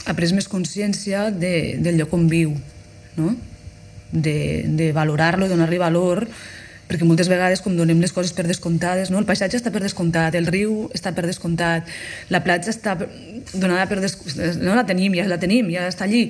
ha 0.05 0.15
pres 0.17 0.33
més 0.35 0.49
consciència 0.51 1.29
de, 1.31 1.77
del 1.79 2.01
lloc 2.01 2.13
on 2.15 2.27
viu, 2.31 2.55
no? 3.19 3.35
De, 4.11 4.65
de 4.69 4.91
valorar-lo, 4.93 5.47
donar-li 5.49 5.79
valor, 5.81 6.27
perquè 6.93 7.07
moltes 7.09 7.29
vegades 7.31 7.63
com 7.65 7.75
donem 7.77 7.99
les 8.03 8.13
coses 8.15 8.31
per 8.37 8.45
descomptades, 8.47 9.11
no? 9.11 9.19
el 9.19 9.27
paisatge 9.29 9.57
està 9.59 9.73
per 9.73 9.81
descomptat, 9.83 10.37
el 10.37 10.47
riu 10.47 10.87
està 10.93 11.11
per 11.17 11.25
descomptat, 11.25 11.89
la 12.33 12.43
platja 12.45 12.71
està 12.73 12.95
donada 12.99 13.87
per 13.89 13.99
descomptat, 14.03 14.61
no 14.61 14.77
la 14.77 14.85
tenim, 14.87 15.17
ja 15.17 15.27
la 15.27 15.41
tenim, 15.41 15.73
ja 15.73 15.89
està 15.89 16.05
allí, 16.07 16.27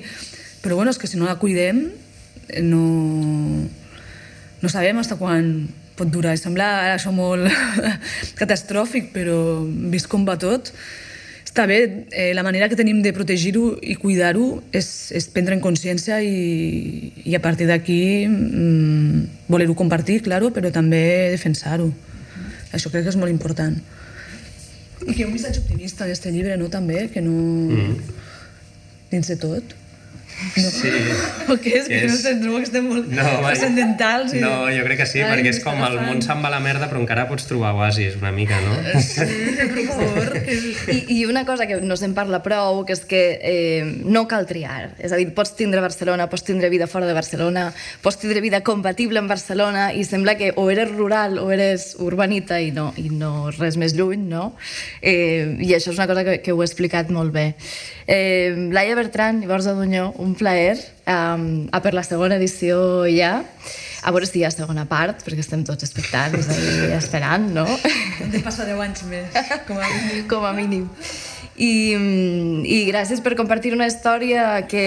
però 0.64 0.80
bueno, 0.80 0.94
és 0.94 0.98
que 0.98 1.10
si 1.10 1.20
no 1.20 1.28
la 1.28 1.36
cuidem 1.38 1.86
no, 2.64 2.84
no 4.64 4.72
sabem 4.72 5.00
fins 5.00 5.16
quan 5.20 5.50
pot 5.94 6.10
durar. 6.10 6.34
Sembla 6.40 6.94
això 6.94 7.12
molt 7.14 7.48
catastròfic, 8.40 9.12
però 9.14 9.36
vist 9.92 10.08
com 10.10 10.26
va 10.26 10.38
tot, 10.40 10.72
està 11.54 11.68
bé. 11.70 12.06
Eh, 12.10 12.32
la 12.34 12.42
manera 12.42 12.68
que 12.68 12.76
tenim 12.76 12.98
de 13.00 13.14
protegir-ho 13.14 13.76
i 13.78 13.94
cuidar-ho 13.94 14.58
és, 14.74 14.88
és 15.14 15.30
prendre 15.30 15.54
en 15.54 15.62
consciència 15.62 16.18
i, 16.20 17.12
i 17.24 17.36
a 17.38 17.40
partir 17.40 17.68
d'aquí 17.70 18.26
mm, 18.26 19.46
voler-ho 19.46 19.78
compartir, 19.78 20.18
claro, 20.26 20.50
però 20.50 20.74
també 20.74 21.30
defensar-ho. 21.30 21.92
Això 22.74 22.90
crec 22.90 23.06
que 23.06 23.14
és 23.14 23.20
molt 23.20 23.30
important. 23.30 23.78
I 25.04 25.12
que 25.12 25.20
hi 25.20 25.24
ha 25.24 25.30
un 25.30 25.34
missatge 25.36 25.62
optimista 25.62 26.02
en 26.02 26.10
aquest 26.10 26.26
llibre, 26.34 26.58
no? 26.58 26.68
També, 26.74 27.06
que 27.14 27.22
no... 27.22 27.38
Mm 27.70 28.20
dins 29.14 29.30
de 29.30 29.36
tot. 29.38 29.74
No. 30.34 30.70
Sí. 30.70 30.90
O 31.52 31.56
què 31.60 31.74
és? 31.78 31.88
Que, 31.88 31.98
és... 32.06 32.10
no 32.10 32.16
sé, 32.16 32.32
trobo 32.40 32.60
que 32.62 32.66
estem 32.66 32.86
molt 32.88 33.10
no, 33.12 33.24
transcendentals. 33.44 34.32
I... 34.34 34.40
No, 34.42 34.52
jo 34.72 34.84
crec 34.86 35.02
que 35.02 35.06
sí, 35.08 35.20
Ai, 35.20 35.28
perquè 35.30 35.52
és 35.52 35.60
com 35.64 35.80
el 35.84 35.98
món 36.00 36.22
se'n 36.24 36.40
va 36.42 36.48
a 36.48 36.54
la 36.54 36.60
merda 36.64 36.88
però 36.88 37.02
encara 37.02 37.26
pots 37.28 37.46
trobar 37.48 37.74
oasis 37.76 38.16
una 38.18 38.32
mica, 38.34 38.58
no? 38.64 38.76
Sí, 39.04 39.26
per 39.60 39.84
favor. 39.90 40.30
I, 40.94 40.98
I 41.18 41.18
una 41.28 41.44
cosa 41.46 41.68
que 41.70 41.78
no 41.84 41.98
se'n 42.00 42.16
parla 42.16 42.40
prou, 42.44 42.82
que 42.88 42.96
és 42.96 43.04
que 43.08 43.22
eh, 43.36 43.84
no 44.04 44.24
cal 44.30 44.48
triar. 44.48 44.94
És 44.98 45.12
a 45.12 45.20
dir, 45.20 45.28
pots 45.36 45.54
tindre 45.58 45.82
Barcelona, 45.84 46.28
pots 46.32 46.46
tindre 46.48 46.72
vida 46.72 46.88
fora 46.90 47.08
de 47.10 47.16
Barcelona, 47.16 47.68
pots 48.02 48.18
tindre 48.22 48.42
vida 48.44 48.62
compatible 48.66 49.20
amb 49.20 49.30
Barcelona 49.30 49.90
i 49.92 50.06
sembla 50.08 50.38
que 50.40 50.52
o 50.56 50.68
eres 50.72 50.90
rural 50.94 51.38
o 51.42 51.50
eres 51.54 51.92
urbanita 52.00 52.60
i 52.64 52.72
no, 52.74 52.90
i 52.96 53.10
no 53.12 53.50
res 53.52 53.78
més 53.80 53.94
lluny, 53.96 54.24
no? 54.32 54.54
Eh, 55.02 55.58
I 55.60 55.76
això 55.76 55.92
és 55.92 55.98
una 56.00 56.08
cosa 56.10 56.24
que, 56.26 56.40
que 56.44 56.56
ho 56.56 56.62
he 56.62 56.68
explicat 56.68 57.12
molt 57.14 57.34
bé. 57.34 57.50
Eh, 58.06 58.68
Laia 58.72 58.96
Bertran 58.98 59.42
i 59.42 59.48
Borja 59.48 59.72
Dunyó, 59.76 60.10
un 60.24 60.34
plaer 60.38 60.78
um, 61.06 61.66
a 61.70 61.80
per 61.84 61.92
la 61.94 62.04
segona 62.06 62.38
edició 62.40 63.04
ja. 63.10 63.36
A 64.04 64.12
veure 64.12 64.28
si 64.28 64.40
hi 64.40 64.44
ha 64.44 64.50
segona 64.52 64.84
part, 64.88 65.22
perquè 65.24 65.40
estem 65.40 65.62
tots 65.64 65.86
expectants 65.86 66.50
i 66.52 66.90
esperant, 66.96 67.46
no? 67.56 67.64
Hem 68.20 68.34
de 68.34 68.42
passar 68.44 68.66
10 68.68 68.82
anys 68.84 69.06
més, 69.08 69.38
com 69.68 69.80
a 69.80 69.88
mínim. 69.88 70.26
com 70.28 70.44
a 70.44 70.52
mínim. 70.56 70.90
I, 71.54 71.94
i 72.66 72.78
gràcies 72.88 73.20
per 73.22 73.36
compartir 73.38 73.70
una 73.76 73.86
història 73.86 74.64
que, 74.66 74.86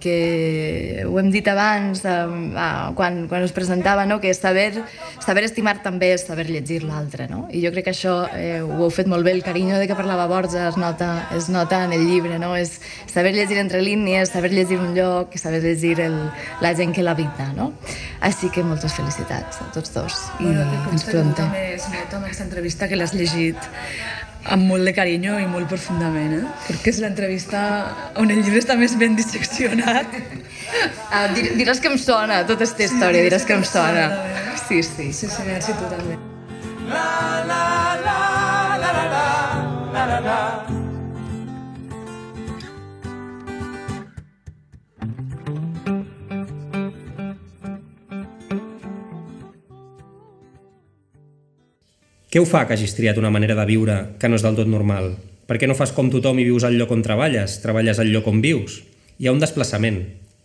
que 0.00 1.04
ho 1.04 1.18
hem 1.20 1.28
dit 1.34 1.48
abans 1.52 2.00
eh, 2.08 2.22
quan, 2.96 3.18
quan 3.28 3.44
us 3.44 3.52
presentava, 3.52 4.06
no? 4.08 4.16
que 4.22 4.32
saber, 4.32 4.80
saber 5.20 5.44
estimar 5.44 5.82
també 5.84 6.14
és 6.14 6.24
saber 6.24 6.46
llegir 6.48 6.80
l'altre. 6.86 7.28
No? 7.28 7.44
I 7.52 7.60
jo 7.66 7.74
crec 7.74 7.90
que 7.90 7.92
això 7.92 8.16
eh, 8.32 8.62
ho 8.64 8.80
heu 8.86 8.90
fet 8.94 9.10
molt 9.10 9.28
bé, 9.28 9.36
el 9.36 9.44
carinyo 9.44 9.76
de 9.76 9.90
que 9.90 9.98
parlava 9.98 10.26
Borja 10.32 10.70
es 10.70 10.80
nota, 10.80 11.28
es 11.36 11.50
nota 11.52 11.84
en 11.84 11.92
el 11.92 12.06
llibre, 12.08 12.40
no? 12.40 12.54
és 12.56 12.78
saber 13.12 13.36
llegir 13.36 13.60
entre 13.60 13.84
línies, 13.84 14.32
saber 14.32 14.54
llegir 14.56 14.80
un 14.80 14.96
lloc, 14.96 15.36
saber 15.36 15.60
llegir 15.60 16.00
el, 16.00 16.16
la 16.64 16.72
gent 16.78 16.96
que 16.96 17.04
l'habita. 17.04 17.52
No? 17.52 17.74
Així 18.24 18.48
que 18.48 18.64
moltes 18.64 18.96
felicitats 18.96 19.60
a 19.60 19.68
tots 19.76 19.92
dos. 19.92 20.24
I 20.40 20.48
bueno, 20.48 20.84
ens 20.88 21.04
preguntem. 21.04 21.52
També 21.52 21.72
es 21.76 21.90
nota 21.92 22.16
en 22.16 22.30
aquesta 22.30 22.48
entrevista 22.48 22.88
que 22.88 22.96
l'has 22.96 23.12
llegit 23.12 23.60
amb 24.44 24.66
molt 24.66 24.84
de 24.88 24.94
carinyo 24.96 25.38
i 25.38 25.46
molt 25.50 25.68
profundament, 25.70 26.34
eh? 26.40 26.76
Que 26.82 26.90
és 26.90 26.98
l'entrevista 27.02 27.62
on 28.18 28.30
el 28.30 28.42
llibre 28.42 28.62
està 28.62 28.76
més 28.78 28.96
ben 28.98 29.16
disseccionat. 29.18 30.18
Ah, 31.12 31.26
dir, 31.34 31.50
diràs 31.58 31.82
que 31.84 31.90
em 31.92 31.98
sona 32.00 32.42
tota 32.48 32.64
aquesta 32.64 32.86
història, 32.88 33.20
sí, 33.20 33.28
diràs 33.28 33.46
que 33.48 33.58
em 33.58 33.64
sona. 33.68 34.06
Sí, 34.66 34.82
sí. 34.82 35.10
Sí, 35.12 35.28
sí, 35.28 35.42
merci, 35.46 35.76
tu 35.76 35.90
també. 35.92 36.16
La 36.88 37.42
la 37.48 37.64
la 38.04 38.20
la 38.82 38.94
la 38.98 39.10
la 39.16 39.26
la 39.92 40.06
la 40.06 40.22
la 40.28 40.81
Què 52.32 52.40
ho 52.40 52.46
fa 52.48 52.62
que 52.64 52.72
hagis 52.72 52.94
triat 52.96 53.18
una 53.20 53.28
manera 53.28 53.52
de 53.52 53.64
viure 53.68 53.94
que 54.16 54.28
no 54.30 54.38
és 54.38 54.44
del 54.44 54.54
tot 54.56 54.68
normal? 54.72 55.10
Per 55.44 55.58
què 55.60 55.66
no 55.68 55.74
fas 55.76 55.90
com 55.92 56.08
tothom 56.08 56.38
i 56.40 56.46
vius 56.48 56.64
al 56.64 56.78
lloc 56.80 56.94
on 56.94 57.02
treballes, 57.04 57.58
treballes 57.60 57.98
al 58.00 58.08
lloc 58.08 58.30
on 58.30 58.38
vius? 58.40 58.78
Hi 59.20 59.28
ha 59.28 59.34
un 59.36 59.42
desplaçament, 59.42 59.98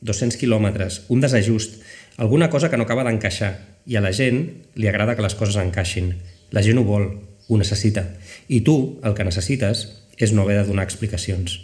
200 0.04 0.36
quilòmetres, 0.41 0.97
un 1.08 1.23
desajust, 1.23 1.78
alguna 2.19 2.50
cosa 2.52 2.67
que 2.67 2.76
no 2.76 2.84
acaba 2.84 3.06
d'encaixar, 3.08 3.54
i 3.88 3.95
a 3.95 4.04
la 4.04 4.12
gent 4.12 4.41
li 4.76 4.91
agrada 4.91 5.15
que 5.15 5.23
les 5.23 5.38
coses 5.39 5.56
encaixin. 5.63 6.12
La 6.52 6.65
gent 6.65 6.84
ho 6.84 6.84
vol, 6.84 7.08
ho 7.47 7.62
necessita. 7.63 8.04
I 8.52 8.60
tu, 8.67 9.00
el 9.08 9.15
que 9.15 9.23
necessites, 9.23 9.88
és 10.19 10.36
no 10.36 10.43
haver 10.43 10.60
de 10.60 10.67
donar 10.67 10.84
explicacions. 10.84 11.56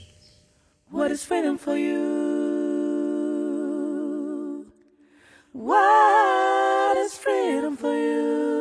What 0.87 1.11
is 1.11 1.27
freedom 1.27 1.59
for 1.59 1.75
you? 1.75 1.99
What 5.51 7.03
is 7.03 7.19
freedom 7.19 7.75
for 7.75 7.91
you? 7.91 8.52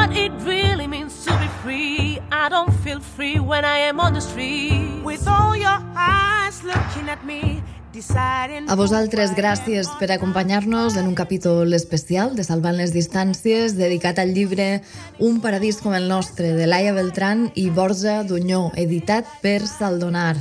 What 0.00 0.16
it 0.16 0.32
really 0.46 0.86
means 0.86 1.12
to 1.26 1.32
be 1.36 1.48
free. 1.62 2.20
I 2.32 2.48
don't 2.48 2.72
feel 2.82 3.00
free 3.00 3.38
when 3.38 3.66
I 3.66 3.80
am 3.80 4.00
on 4.00 4.14
the 4.14 4.20
street. 4.22 5.02
With 5.04 5.28
all 5.28 5.54
your 5.54 5.76
eyes 5.94 6.64
looking 6.64 7.10
at 7.10 7.22
me, 7.22 7.62
deciding. 7.92 8.70
A 8.70 8.76
vosaltres, 8.80 9.34
gràcies 9.36 9.90
per 10.00 10.08
acompanyar-nos 10.16 10.96
en 10.96 11.04
un 11.06 11.14
capítol 11.14 11.74
especial 11.76 12.32
de 12.32 12.46
Salvant 12.48 12.80
les 12.80 12.94
Distàncies 12.96 13.76
dedicat 13.76 14.16
al 14.18 14.32
llibre 14.32 14.80
Un 15.18 15.42
paradís 15.44 15.82
com 15.84 15.92
el 15.92 16.08
nostre, 16.08 16.54
de 16.56 16.66
Laia 16.66 16.96
Beltrán 16.96 17.50
i 17.54 17.68
Borja 17.68 18.22
Dunyó, 18.24 18.70
editat 18.80 19.28
per 19.44 19.66
Saldonar. 19.68 20.38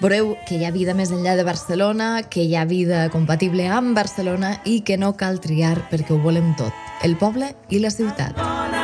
Veureu 0.00 0.38
que 0.48 0.56
hi 0.56 0.64
ha 0.64 0.72
vida 0.72 0.96
més 0.96 1.12
enllà 1.12 1.36
de 1.36 1.44
Barcelona, 1.44 2.22
que 2.24 2.48
hi 2.48 2.56
ha 2.56 2.64
vida 2.64 3.10
compatible 3.12 3.68
amb 3.68 3.92
Barcelona 3.92 4.56
i 4.64 4.80
que 4.80 4.96
no 4.96 5.12
cal 5.20 5.36
triar 5.38 5.76
perquè 5.92 6.16
ho 6.16 6.22
volem 6.24 6.56
tot, 6.56 6.72
el 7.04 7.20
poble 7.20 7.52
i 7.68 7.84
la 7.84 7.92
ciutat. 7.92 8.40
I 8.40 8.81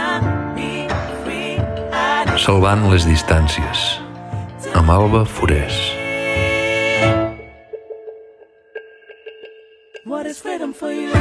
Salvant 2.39 2.85
les 2.89 3.05
distàncies. 3.05 3.81
Amb 4.79 4.91
Alba 4.95 5.25
Forés. 5.27 5.75
What 10.05 10.27
is 10.27 10.39
freedom 10.41 10.73
for 10.73 10.91
you? 10.91 11.13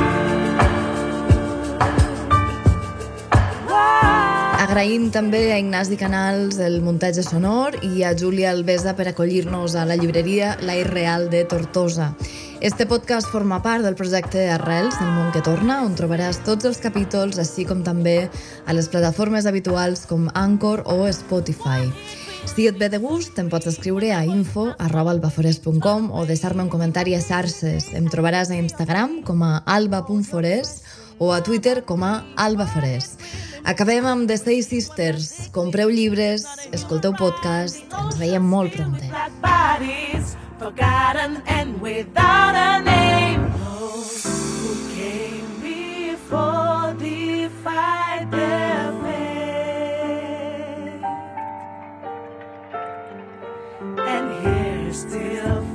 Agraïm 4.67 5.07
també 5.15 5.39
a 5.53 5.57
Ignasi 5.61 5.95
Canals 5.97 6.57
el 6.61 6.81
muntatge 6.85 7.23
sonor 7.25 7.75
i 7.87 8.03
a 8.03 8.13
Júlia 8.17 8.49
Alvesa 8.51 8.93
per 8.97 9.07
acollir-nos 9.09 9.73
a 9.79 9.85
la 9.89 9.95
llibreria 9.95 10.55
La 10.61 10.75
Irreal 10.75 11.29
de 11.31 11.45
Tortosa. 11.49 12.11
Este 12.59 12.87
podcast 12.87 13.27
forma 13.29 13.61
part 13.61 13.83
del 13.83 13.93
projecte 13.93 14.47
Arrels, 14.49 14.95
el 14.97 15.11
món 15.13 15.27
que 15.29 15.43
torna, 15.45 15.83
on 15.85 15.93
trobaràs 15.93 16.39
tots 16.41 16.65
els 16.65 16.79
capítols, 16.81 17.37
així 17.37 17.67
com 17.69 17.83
també 17.85 18.31
a 18.65 18.73
les 18.73 18.87
plataformes 18.89 19.45
habituals 19.45 20.07
com 20.09 20.25
Anchor 20.33 20.81
o 20.89 21.05
Spotify. 21.13 21.85
Si 22.49 22.65
et 22.65 22.79
ve 22.81 22.89
de 22.89 22.97
gust, 22.97 23.37
em 23.37 23.51
pots 23.51 23.69
escriure 23.69 24.09
a 24.15 24.23
info 24.25 24.71
arroba 24.79 25.13
o 25.13 26.25
deixar-me 26.25 26.63
un 26.63 26.69
comentari 26.69 27.13
a 27.13 27.21
xarxes. 27.21 27.93
Em 27.93 28.09
trobaràs 28.09 28.49
a 28.49 28.55
Instagram 28.55 29.21
com 29.21 29.43
a 29.43 29.61
alba.forés 29.65 30.81
o 31.19 31.31
a 31.33 31.43
Twitter 31.43 31.83
com 31.83 32.03
a 32.03 32.25
albaforés. 32.35 33.17
Acabem 33.65 34.05
amb 34.05 34.27
The 34.27 34.37
Stay 34.37 34.63
Sisters. 34.63 35.49
Compreu 35.51 35.89
llibres, 35.89 36.45
escolteu 36.71 37.13
podcast, 37.13 37.85
ens 38.01 38.17
veiem 38.17 38.41
molt 38.41 38.73
prompte. 38.73 39.05
Forgotten 40.59 41.43
and 41.45 41.79
without 41.79 42.55
a 42.55 42.83
name. 42.83 43.41
Who 43.41 44.73
came 44.95 45.61
before 45.61 46.95
defied 46.97 48.31
their 48.31 48.91
fate? 49.03 49.37
And 53.99 54.25
here 54.43 54.93
still 54.93 55.66